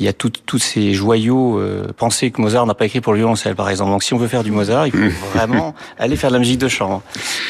Il 0.00 0.06
y 0.06 0.08
a 0.08 0.12
tous 0.12 0.58
ces 0.58 0.92
joyaux 0.92 1.58
euh, 1.58 1.86
pensés 1.96 2.30
que 2.30 2.40
Mozart 2.40 2.66
n'a 2.66 2.74
pas 2.74 2.86
écrit 2.86 3.00
pour 3.00 3.12
le 3.12 3.18
violoncelle, 3.18 3.54
par 3.54 3.70
exemple. 3.70 3.90
Donc 3.90 4.02
si 4.02 4.14
on 4.14 4.18
veut 4.18 4.28
faire 4.28 4.42
du 4.42 4.50
Mozart, 4.50 4.86
il 4.88 4.92
faut 4.92 5.26
vraiment 5.34 5.74
aller 5.98 6.16
faire 6.16 6.30
de 6.30 6.34
la 6.34 6.40
musique 6.40 6.58
de 6.58 6.68
chambre, 6.68 7.02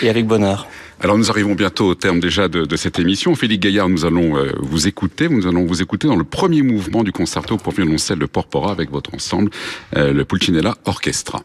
et 0.02 0.10
avec 0.10 0.26
bonheur. 0.26 0.66
Alors 1.00 1.18
nous 1.18 1.30
arrivons 1.30 1.54
bientôt 1.54 1.86
au 1.86 1.94
terme 1.94 2.20
déjà 2.20 2.48
de, 2.48 2.64
de 2.64 2.76
cette 2.76 2.98
émission. 2.98 3.34
Félix 3.34 3.60
Gaillard, 3.60 3.88
nous 3.88 4.04
allons 4.04 4.36
euh, 4.36 4.52
vous 4.60 4.86
écouter. 4.86 5.28
Nous 5.28 5.46
allons 5.46 5.66
vous 5.66 5.82
écouter 5.82 6.06
dans 6.06 6.16
le 6.16 6.24
premier 6.24 6.62
mouvement 6.62 7.02
du 7.02 7.12
concerto 7.12 7.56
pour 7.56 7.72
violoncelle 7.72 8.18
de 8.18 8.26
Porpora 8.26 8.72
avec 8.72 8.90
votre 8.90 9.14
ensemble, 9.14 9.50
euh, 9.96 10.12
le 10.12 10.24
Pulcinella 10.24 10.74
Orchestra. 10.84 11.42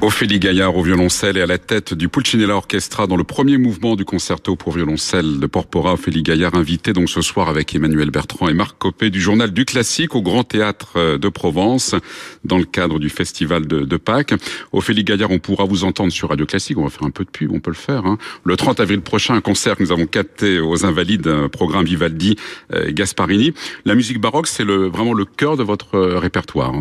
Ophélie 0.00 0.38
Gaillard 0.38 0.76
au 0.76 0.82
violoncelle 0.82 1.36
et 1.38 1.42
à 1.42 1.46
la 1.46 1.58
tête 1.58 1.92
du 1.92 2.08
Pulcinella 2.08 2.54
Orchestra 2.54 3.08
dans 3.08 3.16
le 3.16 3.24
premier 3.24 3.58
mouvement 3.58 3.96
du 3.96 4.04
concerto 4.04 4.54
pour 4.54 4.72
violoncelle 4.72 5.40
de 5.40 5.46
Porpora. 5.46 5.94
Ophélie 5.94 6.22
Gaillard 6.22 6.54
invitée 6.54 6.92
donc 6.92 7.10
ce 7.10 7.20
soir 7.20 7.48
avec 7.48 7.74
Emmanuel 7.74 8.12
Bertrand 8.12 8.48
et 8.48 8.54
Marc 8.54 8.78
Copé 8.78 9.10
du 9.10 9.20
journal 9.20 9.50
du 9.50 9.64
classique 9.64 10.14
au 10.14 10.22
Grand 10.22 10.44
Théâtre 10.44 10.92
euh, 10.94 11.18
de 11.18 11.28
Provence 11.28 11.96
dans 12.44 12.58
le 12.58 12.64
cadre 12.64 13.00
du 13.00 13.10
festival 13.10 13.66
de, 13.66 13.96
Pâques. 13.96 14.34
Ophélie 14.70 15.02
Gaillard, 15.02 15.32
on 15.32 15.40
pourra 15.40 15.64
vous 15.64 15.82
entendre 15.82 16.12
sur 16.12 16.28
Radio 16.28 16.46
Classique. 16.46 16.78
On 16.78 16.84
va 16.84 16.90
faire 16.90 17.04
un 17.04 17.10
peu 17.10 17.24
de 17.24 17.30
pub, 17.30 17.50
on 17.52 17.58
peut 17.58 17.72
le 17.72 17.76
faire. 17.76 18.06
Hein. 18.06 18.18
Le 18.44 18.56
30 18.56 18.78
avril 18.78 19.00
prochain, 19.00 19.34
un 19.34 19.40
concert 19.40 19.76
que 19.76 19.82
nous 19.82 19.90
avons 19.90 20.06
capté 20.06 20.60
aux 20.60 20.86
Invalides, 20.86 21.26
un 21.26 21.48
programme 21.48 21.86
Vivaldi 21.86 22.36
euh, 22.72 22.92
Gasparini. 22.92 23.52
La 23.84 23.96
musique 23.96 24.20
baroque, 24.20 24.46
c'est 24.46 24.64
le, 24.64 24.86
vraiment 24.86 25.12
le 25.12 25.24
cœur 25.24 25.56
de 25.56 25.64
votre 25.64 25.96
euh, 25.96 26.18
répertoire. 26.20 26.72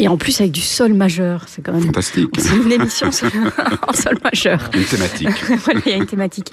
Et 0.00 0.08
en 0.08 0.16
plus 0.16 0.40
avec 0.40 0.50
du 0.50 0.62
sol 0.62 0.94
majeur, 0.94 1.44
c'est 1.46 1.60
quand 1.60 1.74
même 1.74 1.82
fantastique. 1.82 2.30
C'est 2.38 2.56
une 2.56 2.72
émission 2.72 3.08
en 3.08 3.92
sol 3.92 4.16
majeur. 4.24 4.70
Une 4.72 4.84
thématique. 4.84 5.28
voilà, 5.64 5.80
il 5.84 5.92
y 5.92 5.94
a 5.94 5.98
une 5.98 6.06
thématique. 6.06 6.50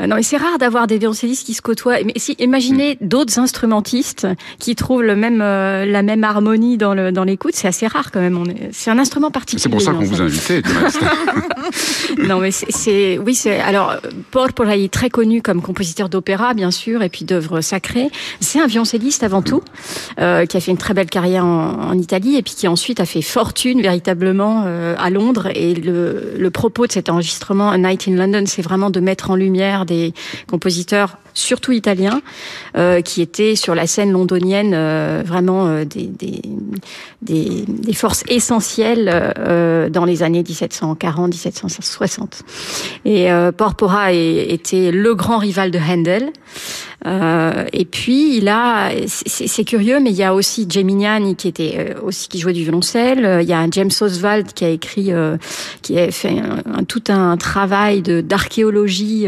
Euh, 0.00 0.06
non, 0.06 0.16
mais 0.16 0.22
c'est 0.22 0.38
rare 0.38 0.56
d'avoir 0.58 0.86
des 0.86 0.96
violoncellistes 0.96 1.44
qui 1.44 1.52
se 1.52 1.60
côtoient. 1.60 1.98
Mais 2.06 2.14
si, 2.16 2.32
imaginez 2.38 2.96
mm. 2.98 3.06
d'autres 3.06 3.38
instrumentistes 3.38 4.26
qui 4.58 4.74
trouvent 4.74 5.02
le 5.02 5.16
même, 5.16 5.42
euh, 5.42 5.84
la 5.84 6.02
même 6.02 6.24
harmonie 6.24 6.78
dans 6.78 6.94
le 6.94 7.12
dans 7.12 7.24
l'écoute, 7.24 7.52
c'est 7.54 7.68
assez 7.68 7.86
rare 7.86 8.10
quand 8.10 8.20
même. 8.20 8.42
C'est 8.72 8.90
un 8.90 8.98
instrument 8.98 9.30
particulier. 9.30 9.62
C'est 9.62 9.68
pour 9.68 9.82
ça 9.82 9.92
qu'on 9.92 10.04
vous 10.04 10.22
a 10.22 10.24
invité. 10.24 10.62
non, 12.26 12.38
mais 12.38 12.50
c'est 12.52 13.18
oui, 13.18 13.34
c'est 13.34 13.60
alors 13.60 13.96
Porpora 14.30 14.78
est 14.78 14.90
très 14.90 15.10
connu 15.10 15.42
comme 15.42 15.60
compositeur 15.60 16.08
d'opéra, 16.08 16.54
bien 16.54 16.70
sûr, 16.70 17.02
et 17.02 17.10
puis 17.10 17.26
d'œuvres 17.26 17.60
sacrées. 17.60 18.08
C'est 18.40 18.60
un 18.60 18.66
violoncelliste 18.66 19.24
avant 19.24 19.42
tout, 19.42 19.62
euh, 20.20 20.46
qui 20.46 20.56
a 20.56 20.60
fait 20.60 20.70
une 20.70 20.78
très 20.78 20.94
belle 20.94 21.10
carrière 21.10 21.44
en, 21.44 21.90
en 21.90 21.98
Italie 21.98 22.36
et 22.36 22.42
puis 22.42 22.54
qui 22.54 22.66
en 22.66 22.77
ensuite 22.78 23.00
a 23.00 23.04
fait 23.04 23.22
fortune 23.22 23.82
véritablement 23.82 24.64
à 24.96 25.10
Londres. 25.10 25.48
Et 25.54 25.74
le, 25.74 26.48
propos 26.50 26.86
de 26.86 26.92
cet 26.92 27.10
enregistrement, 27.10 27.70
A 27.70 27.78
Night 27.78 28.06
in 28.06 28.12
London, 28.12 28.44
c'est 28.46 28.62
vraiment 28.62 28.90
de 28.90 29.00
mettre 29.00 29.32
en 29.32 29.36
lumière 29.36 29.84
des 29.84 30.14
compositeurs 30.46 31.18
surtout 31.38 31.72
italiens, 31.72 32.20
euh, 32.76 33.00
qui 33.00 33.22
étaient 33.22 33.56
sur 33.56 33.74
la 33.74 33.86
scène 33.86 34.12
londonienne 34.12 34.72
euh, 34.74 35.22
vraiment 35.24 35.68
euh, 35.68 35.84
des, 35.84 36.42
forces 37.94 38.24
essentielles 38.28 39.32
euh, 39.38 39.88
dans 39.88 40.04
les 40.04 40.22
années 40.22 40.42
1740-1760. 40.42 42.42
Et 43.04 43.28
Porpora 43.56 44.12
était 44.12 44.90
le 44.92 45.14
grand 45.14 45.38
rival 45.38 45.70
de 45.70 45.78
Handel. 45.78 46.32
Euh, 47.06 47.64
et 47.72 47.84
puis 47.84 48.36
il 48.36 48.48
a, 48.48 48.90
c'est 49.06 49.64
curieux, 49.64 50.00
mais 50.00 50.10
il 50.10 50.16
y 50.16 50.24
a 50.24 50.34
aussi 50.34 50.66
Geminiani 50.68 51.36
qui 51.36 51.46
était 51.46 51.94
aussi 52.02 52.28
qui 52.28 52.40
jouait 52.40 52.52
du 52.52 52.64
violoncelle. 52.68 53.40
Il 53.42 53.48
y 53.48 53.52
a 53.52 53.66
James 53.70 53.90
Oswald 54.00 54.52
qui 54.52 54.64
a 54.64 54.68
écrit, 54.68 55.10
qui 55.82 55.98
a 55.98 56.10
fait 56.10 56.36
tout 56.86 57.02
un 57.08 57.36
travail 57.36 58.02
d'archéologie, 58.02 59.26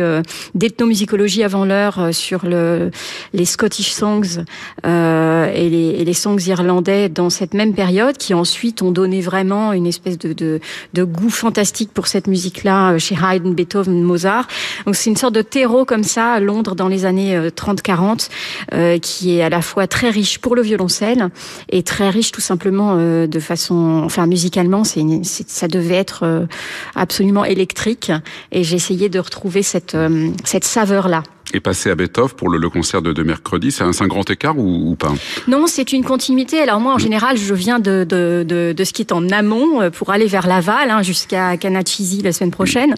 d'ethnomusicologie 0.54 1.42
avant 1.42 1.64
l'heure 1.64 1.98
euh, 1.98 2.12
sur 2.12 2.44
le, 2.44 2.90
les 3.32 3.44
Scottish 3.44 3.92
songs 3.92 4.44
euh, 4.86 5.52
et, 5.54 5.68
les, 6.04 6.12
songs 6.12 6.38
irlandais 6.38 7.08
dans 7.08 7.30
cette 7.30 7.54
même 7.54 7.74
période, 7.74 8.16
qui 8.16 8.34
ensuite 8.34 8.82
ont 8.82 8.90
donné 8.90 9.20
vraiment 9.20 9.72
une 9.72 9.86
espèce 9.86 10.18
de, 10.18 10.60
goût 10.98 11.30
fantastique 11.30 11.92
pour 11.92 12.06
cette 12.08 12.26
musique-là 12.26 12.92
euh, 12.92 12.98
chez 12.98 13.14
Haydn, 13.14 13.54
Beethoven, 13.54 14.02
Mozart. 14.02 14.46
Donc 14.86 14.96
c'est 14.96 15.10
une 15.10 15.16
sorte 15.16 15.34
de 15.34 15.42
terreau 15.42 15.84
comme 15.84 16.04
ça 16.04 16.32
à 16.32 16.40
Londres 16.40 16.74
dans 16.74 16.88
les 16.88 17.04
années 17.04 17.48
30-40, 17.48 18.28
euh, 18.74 18.98
qui 18.98 19.36
est 19.36 19.42
à 19.42 19.48
la 19.48 19.62
fois 19.62 19.86
très 19.86 20.10
riche 20.10 20.38
pour 20.38 20.54
le 20.54 20.62
violoncelle 20.62 21.30
et 21.70 21.82
très 21.82 22.10
riche 22.10 22.32
tout 22.32 22.40
simplement 22.40 22.96
euh, 22.98 23.19
de 23.26 23.40
façon, 23.40 24.02
enfin 24.04 24.26
musicalement, 24.26 24.84
c'est 24.84 25.02
ça 25.24 25.68
devait 25.68 25.96
être 25.96 26.46
absolument 26.94 27.44
électrique. 27.44 28.12
Et 28.52 28.64
j'ai 28.64 28.76
essayé 28.76 29.08
de 29.08 29.18
retrouver 29.18 29.62
cette 29.62 29.96
cette 30.44 30.64
saveur 30.64 31.08
là 31.08 31.22
est 31.54 31.60
passé 31.60 31.90
à 31.90 31.94
Beethoven 31.94 32.34
pour 32.36 32.48
le, 32.48 32.58
le 32.58 32.68
concert 32.68 33.02
de, 33.02 33.12
de 33.12 33.22
mercredi. 33.22 33.70
C'est 33.70 33.84
un, 33.84 33.90
un, 33.98 34.06
grand 34.06 34.28
écart 34.30 34.58
ou, 34.58 34.90
ou 34.90 34.94
pas? 34.96 35.12
Non, 35.48 35.66
c'est 35.66 35.92
une 35.92 36.04
continuité. 36.04 36.60
Alors 36.60 36.80
moi, 36.80 36.94
en 36.94 36.98
général, 36.98 37.36
je 37.36 37.54
viens 37.54 37.78
de, 37.78 38.04
de, 38.04 38.44
de, 38.46 38.72
de, 38.76 38.84
ce 38.84 38.92
qui 38.92 39.02
est 39.02 39.12
en 39.12 39.28
amont 39.30 39.80
euh, 39.80 39.90
pour 39.90 40.10
aller 40.10 40.26
vers 40.26 40.46
Laval, 40.46 40.90
hein, 40.90 41.02
jusqu'à 41.02 41.56
Canachisi 41.56 42.22
la 42.22 42.32
semaine 42.32 42.50
prochaine, 42.50 42.94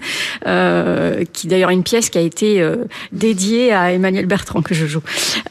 euh, 0.47 1.25
qui 1.33 1.47
d'ailleurs 1.47 1.71
une 1.71 1.83
pièce 1.83 2.11
qui 2.11 2.19
a 2.19 2.21
été 2.21 2.61
euh, 2.61 2.85
dédiée 3.13 3.73
à 3.73 3.93
Emmanuel 3.93 4.27
Bertrand 4.27 4.63
que 4.63 4.75
je 4.75 4.87
joue. 4.87 5.03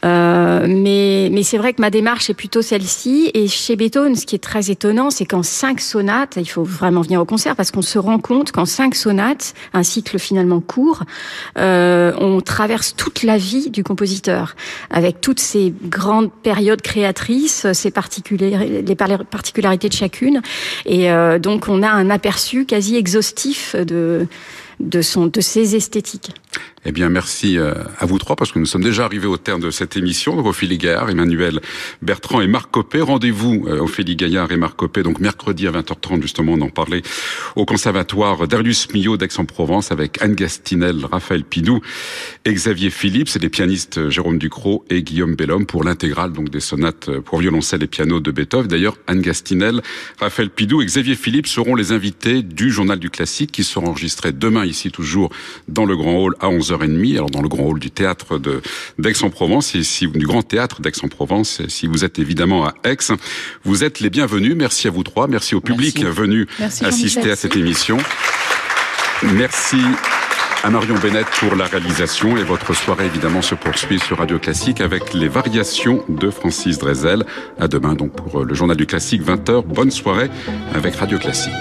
Euh, 0.04 0.66
mais 0.68 1.28
mais 1.32 1.42
c'est 1.42 1.58
vrai 1.58 1.72
que 1.72 1.80
ma 1.80 1.90
démarche 1.90 2.30
est 2.30 2.34
plutôt 2.34 2.62
celle-ci. 2.62 3.30
Et 3.34 3.48
chez 3.48 3.76
Beethoven, 3.76 4.16
ce 4.16 4.26
qui 4.26 4.34
est 4.34 4.42
très 4.42 4.70
étonnant, 4.70 5.10
c'est 5.10 5.26
qu'en 5.26 5.42
cinq 5.42 5.80
sonates, 5.80 6.34
il 6.36 6.48
faut 6.48 6.64
vraiment 6.64 7.00
venir 7.02 7.20
au 7.20 7.24
concert 7.24 7.56
parce 7.56 7.70
qu'on 7.70 7.82
se 7.82 7.98
rend 7.98 8.18
compte 8.18 8.52
qu'en 8.52 8.66
cinq 8.66 8.94
sonates, 8.94 9.54
un 9.72 9.82
cycle 9.82 10.18
finalement 10.18 10.60
court, 10.60 11.04
on 11.56 12.40
traverse 12.44 12.91
toute 12.96 13.22
la 13.22 13.36
vie 13.36 13.70
du 13.70 13.84
compositeur, 13.84 14.56
avec 14.90 15.20
toutes 15.20 15.40
ces 15.40 15.72
grandes 15.84 16.30
périodes 16.32 16.82
créatrices, 16.82 17.66
ces 17.72 17.90
particularités, 17.90 18.82
les 18.82 18.96
particularités 18.96 19.88
de 19.88 19.94
chacune. 19.94 20.42
Et 20.86 21.10
euh, 21.10 21.38
donc, 21.38 21.68
on 21.68 21.82
a 21.82 21.90
un 21.90 22.10
aperçu 22.10 22.66
quasi 22.66 22.96
exhaustif 22.96 23.76
de, 23.76 24.26
de, 24.80 25.02
son, 25.02 25.26
de 25.26 25.40
ses 25.40 25.76
esthétiques. 25.76 26.32
Eh 26.84 26.90
bien, 26.90 27.08
merci 27.10 27.58
euh, 27.58 27.74
à 28.00 28.06
vous 28.06 28.18
trois, 28.18 28.34
parce 28.34 28.50
que 28.50 28.58
nous 28.58 28.66
sommes 28.66 28.82
déjà 28.82 29.04
arrivés 29.04 29.28
au 29.28 29.36
terme 29.36 29.60
de 29.60 29.70
cette 29.70 29.96
émission. 29.96 30.34
Donc, 30.34 30.46
Ophélie 30.46 30.78
Gaillard, 30.78 31.10
Emmanuel 31.10 31.60
Bertrand 32.02 32.40
et 32.40 32.48
Marc 32.48 32.72
Copé. 32.72 33.00
Rendez-vous, 33.00 33.66
euh, 33.68 33.78
Ophélie 33.78 34.16
Gaillard 34.16 34.50
et 34.50 34.56
Marc 34.56 34.74
Copé, 34.74 35.04
donc 35.04 35.20
mercredi 35.20 35.68
à 35.68 35.70
20h30, 35.70 36.22
justement, 36.22 36.54
on 36.54 36.60
en 36.60 36.70
parlait, 36.70 37.02
au 37.54 37.64
conservatoire 37.66 38.48
Darius 38.48 38.92
Millot 38.92 39.16
d'Aix-en-Provence, 39.16 39.92
avec 39.92 40.20
Anne 40.20 40.34
Gastinel, 40.34 41.04
Raphaël 41.04 41.44
Pidou 41.44 41.80
et 42.44 42.52
Xavier 42.52 42.90
Philippe. 42.90 43.28
C'est 43.28 43.42
les 43.42 43.48
pianistes 43.48 43.98
euh, 43.98 44.10
Jérôme 44.10 44.38
Ducrot 44.38 44.84
et 44.90 45.04
Guillaume 45.04 45.36
Bellhomme 45.36 45.66
pour 45.66 45.84
l'intégrale, 45.84 46.32
donc 46.32 46.50
des 46.50 46.58
sonates 46.58 47.10
pour 47.20 47.38
violoncelle 47.38 47.84
et 47.84 47.86
piano 47.86 48.18
de 48.18 48.32
Beethoven. 48.32 48.66
D'ailleurs, 48.66 48.96
Anne 49.06 49.20
Gastinel, 49.20 49.82
Raphaël 50.18 50.50
Pidou 50.50 50.82
et 50.82 50.86
Xavier 50.86 51.14
Philippe 51.14 51.46
seront 51.46 51.76
les 51.76 51.92
invités 51.92 52.42
du 52.42 52.72
Journal 52.72 52.98
du 52.98 53.08
Classique, 53.08 53.52
qui 53.52 53.62
sera 53.62 53.86
enregistré 53.86 54.32
demain, 54.32 54.64
ici, 54.64 54.90
toujours, 54.90 55.30
dans 55.68 55.84
le 55.84 55.96
Grand 55.96 56.16
Hall 56.16 56.34
à 56.42 56.48
11h 56.48 57.16
alors 57.16 57.30
dans 57.30 57.42
le 57.42 57.48
grand 57.48 57.64
hall 57.64 57.78
du 57.78 57.90
théâtre 57.90 58.38
de 58.38 58.60
d'Aix-en-Provence, 58.98 59.74
et 59.74 59.82
si 59.82 60.08
du 60.08 60.26
grand 60.26 60.42
théâtre 60.42 60.82
d'Aix-en-Provence, 60.82 61.62
si 61.68 61.86
vous 61.86 62.04
êtes 62.04 62.18
évidemment 62.18 62.66
à 62.66 62.74
Aix, 62.84 62.96
vous 63.64 63.84
êtes 63.84 64.00
les 64.00 64.10
bienvenus. 64.10 64.54
Merci 64.56 64.88
à 64.88 64.90
vous 64.90 65.02
trois, 65.02 65.28
merci 65.28 65.54
au 65.54 65.60
public 65.60 66.04
venu 66.04 66.46
assister 66.58 67.30
à 67.30 67.36
cette 67.36 67.56
émission. 67.56 67.98
Merci 69.34 69.78
à 70.64 70.70
Marion 70.70 70.96
Bennett 70.96 71.26
pour 71.40 71.56
la 71.56 71.66
réalisation 71.66 72.36
et 72.36 72.44
votre 72.44 72.74
soirée 72.74 73.06
évidemment 73.06 73.42
se 73.42 73.54
poursuit 73.54 73.98
sur 73.98 74.18
Radio 74.18 74.38
Classique 74.38 74.80
avec 74.80 75.14
les 75.14 75.28
variations 75.28 76.04
de 76.08 76.30
Francis 76.30 76.78
Drezel. 76.78 77.24
À 77.58 77.68
demain 77.68 77.94
donc 77.94 78.12
pour 78.12 78.44
le 78.44 78.54
journal 78.54 78.76
du 78.76 78.86
classique 78.86 79.22
20h. 79.22 79.64
Bonne 79.66 79.90
soirée 79.90 80.30
avec 80.74 80.96
Radio 80.96 81.18
Classique. 81.18 81.52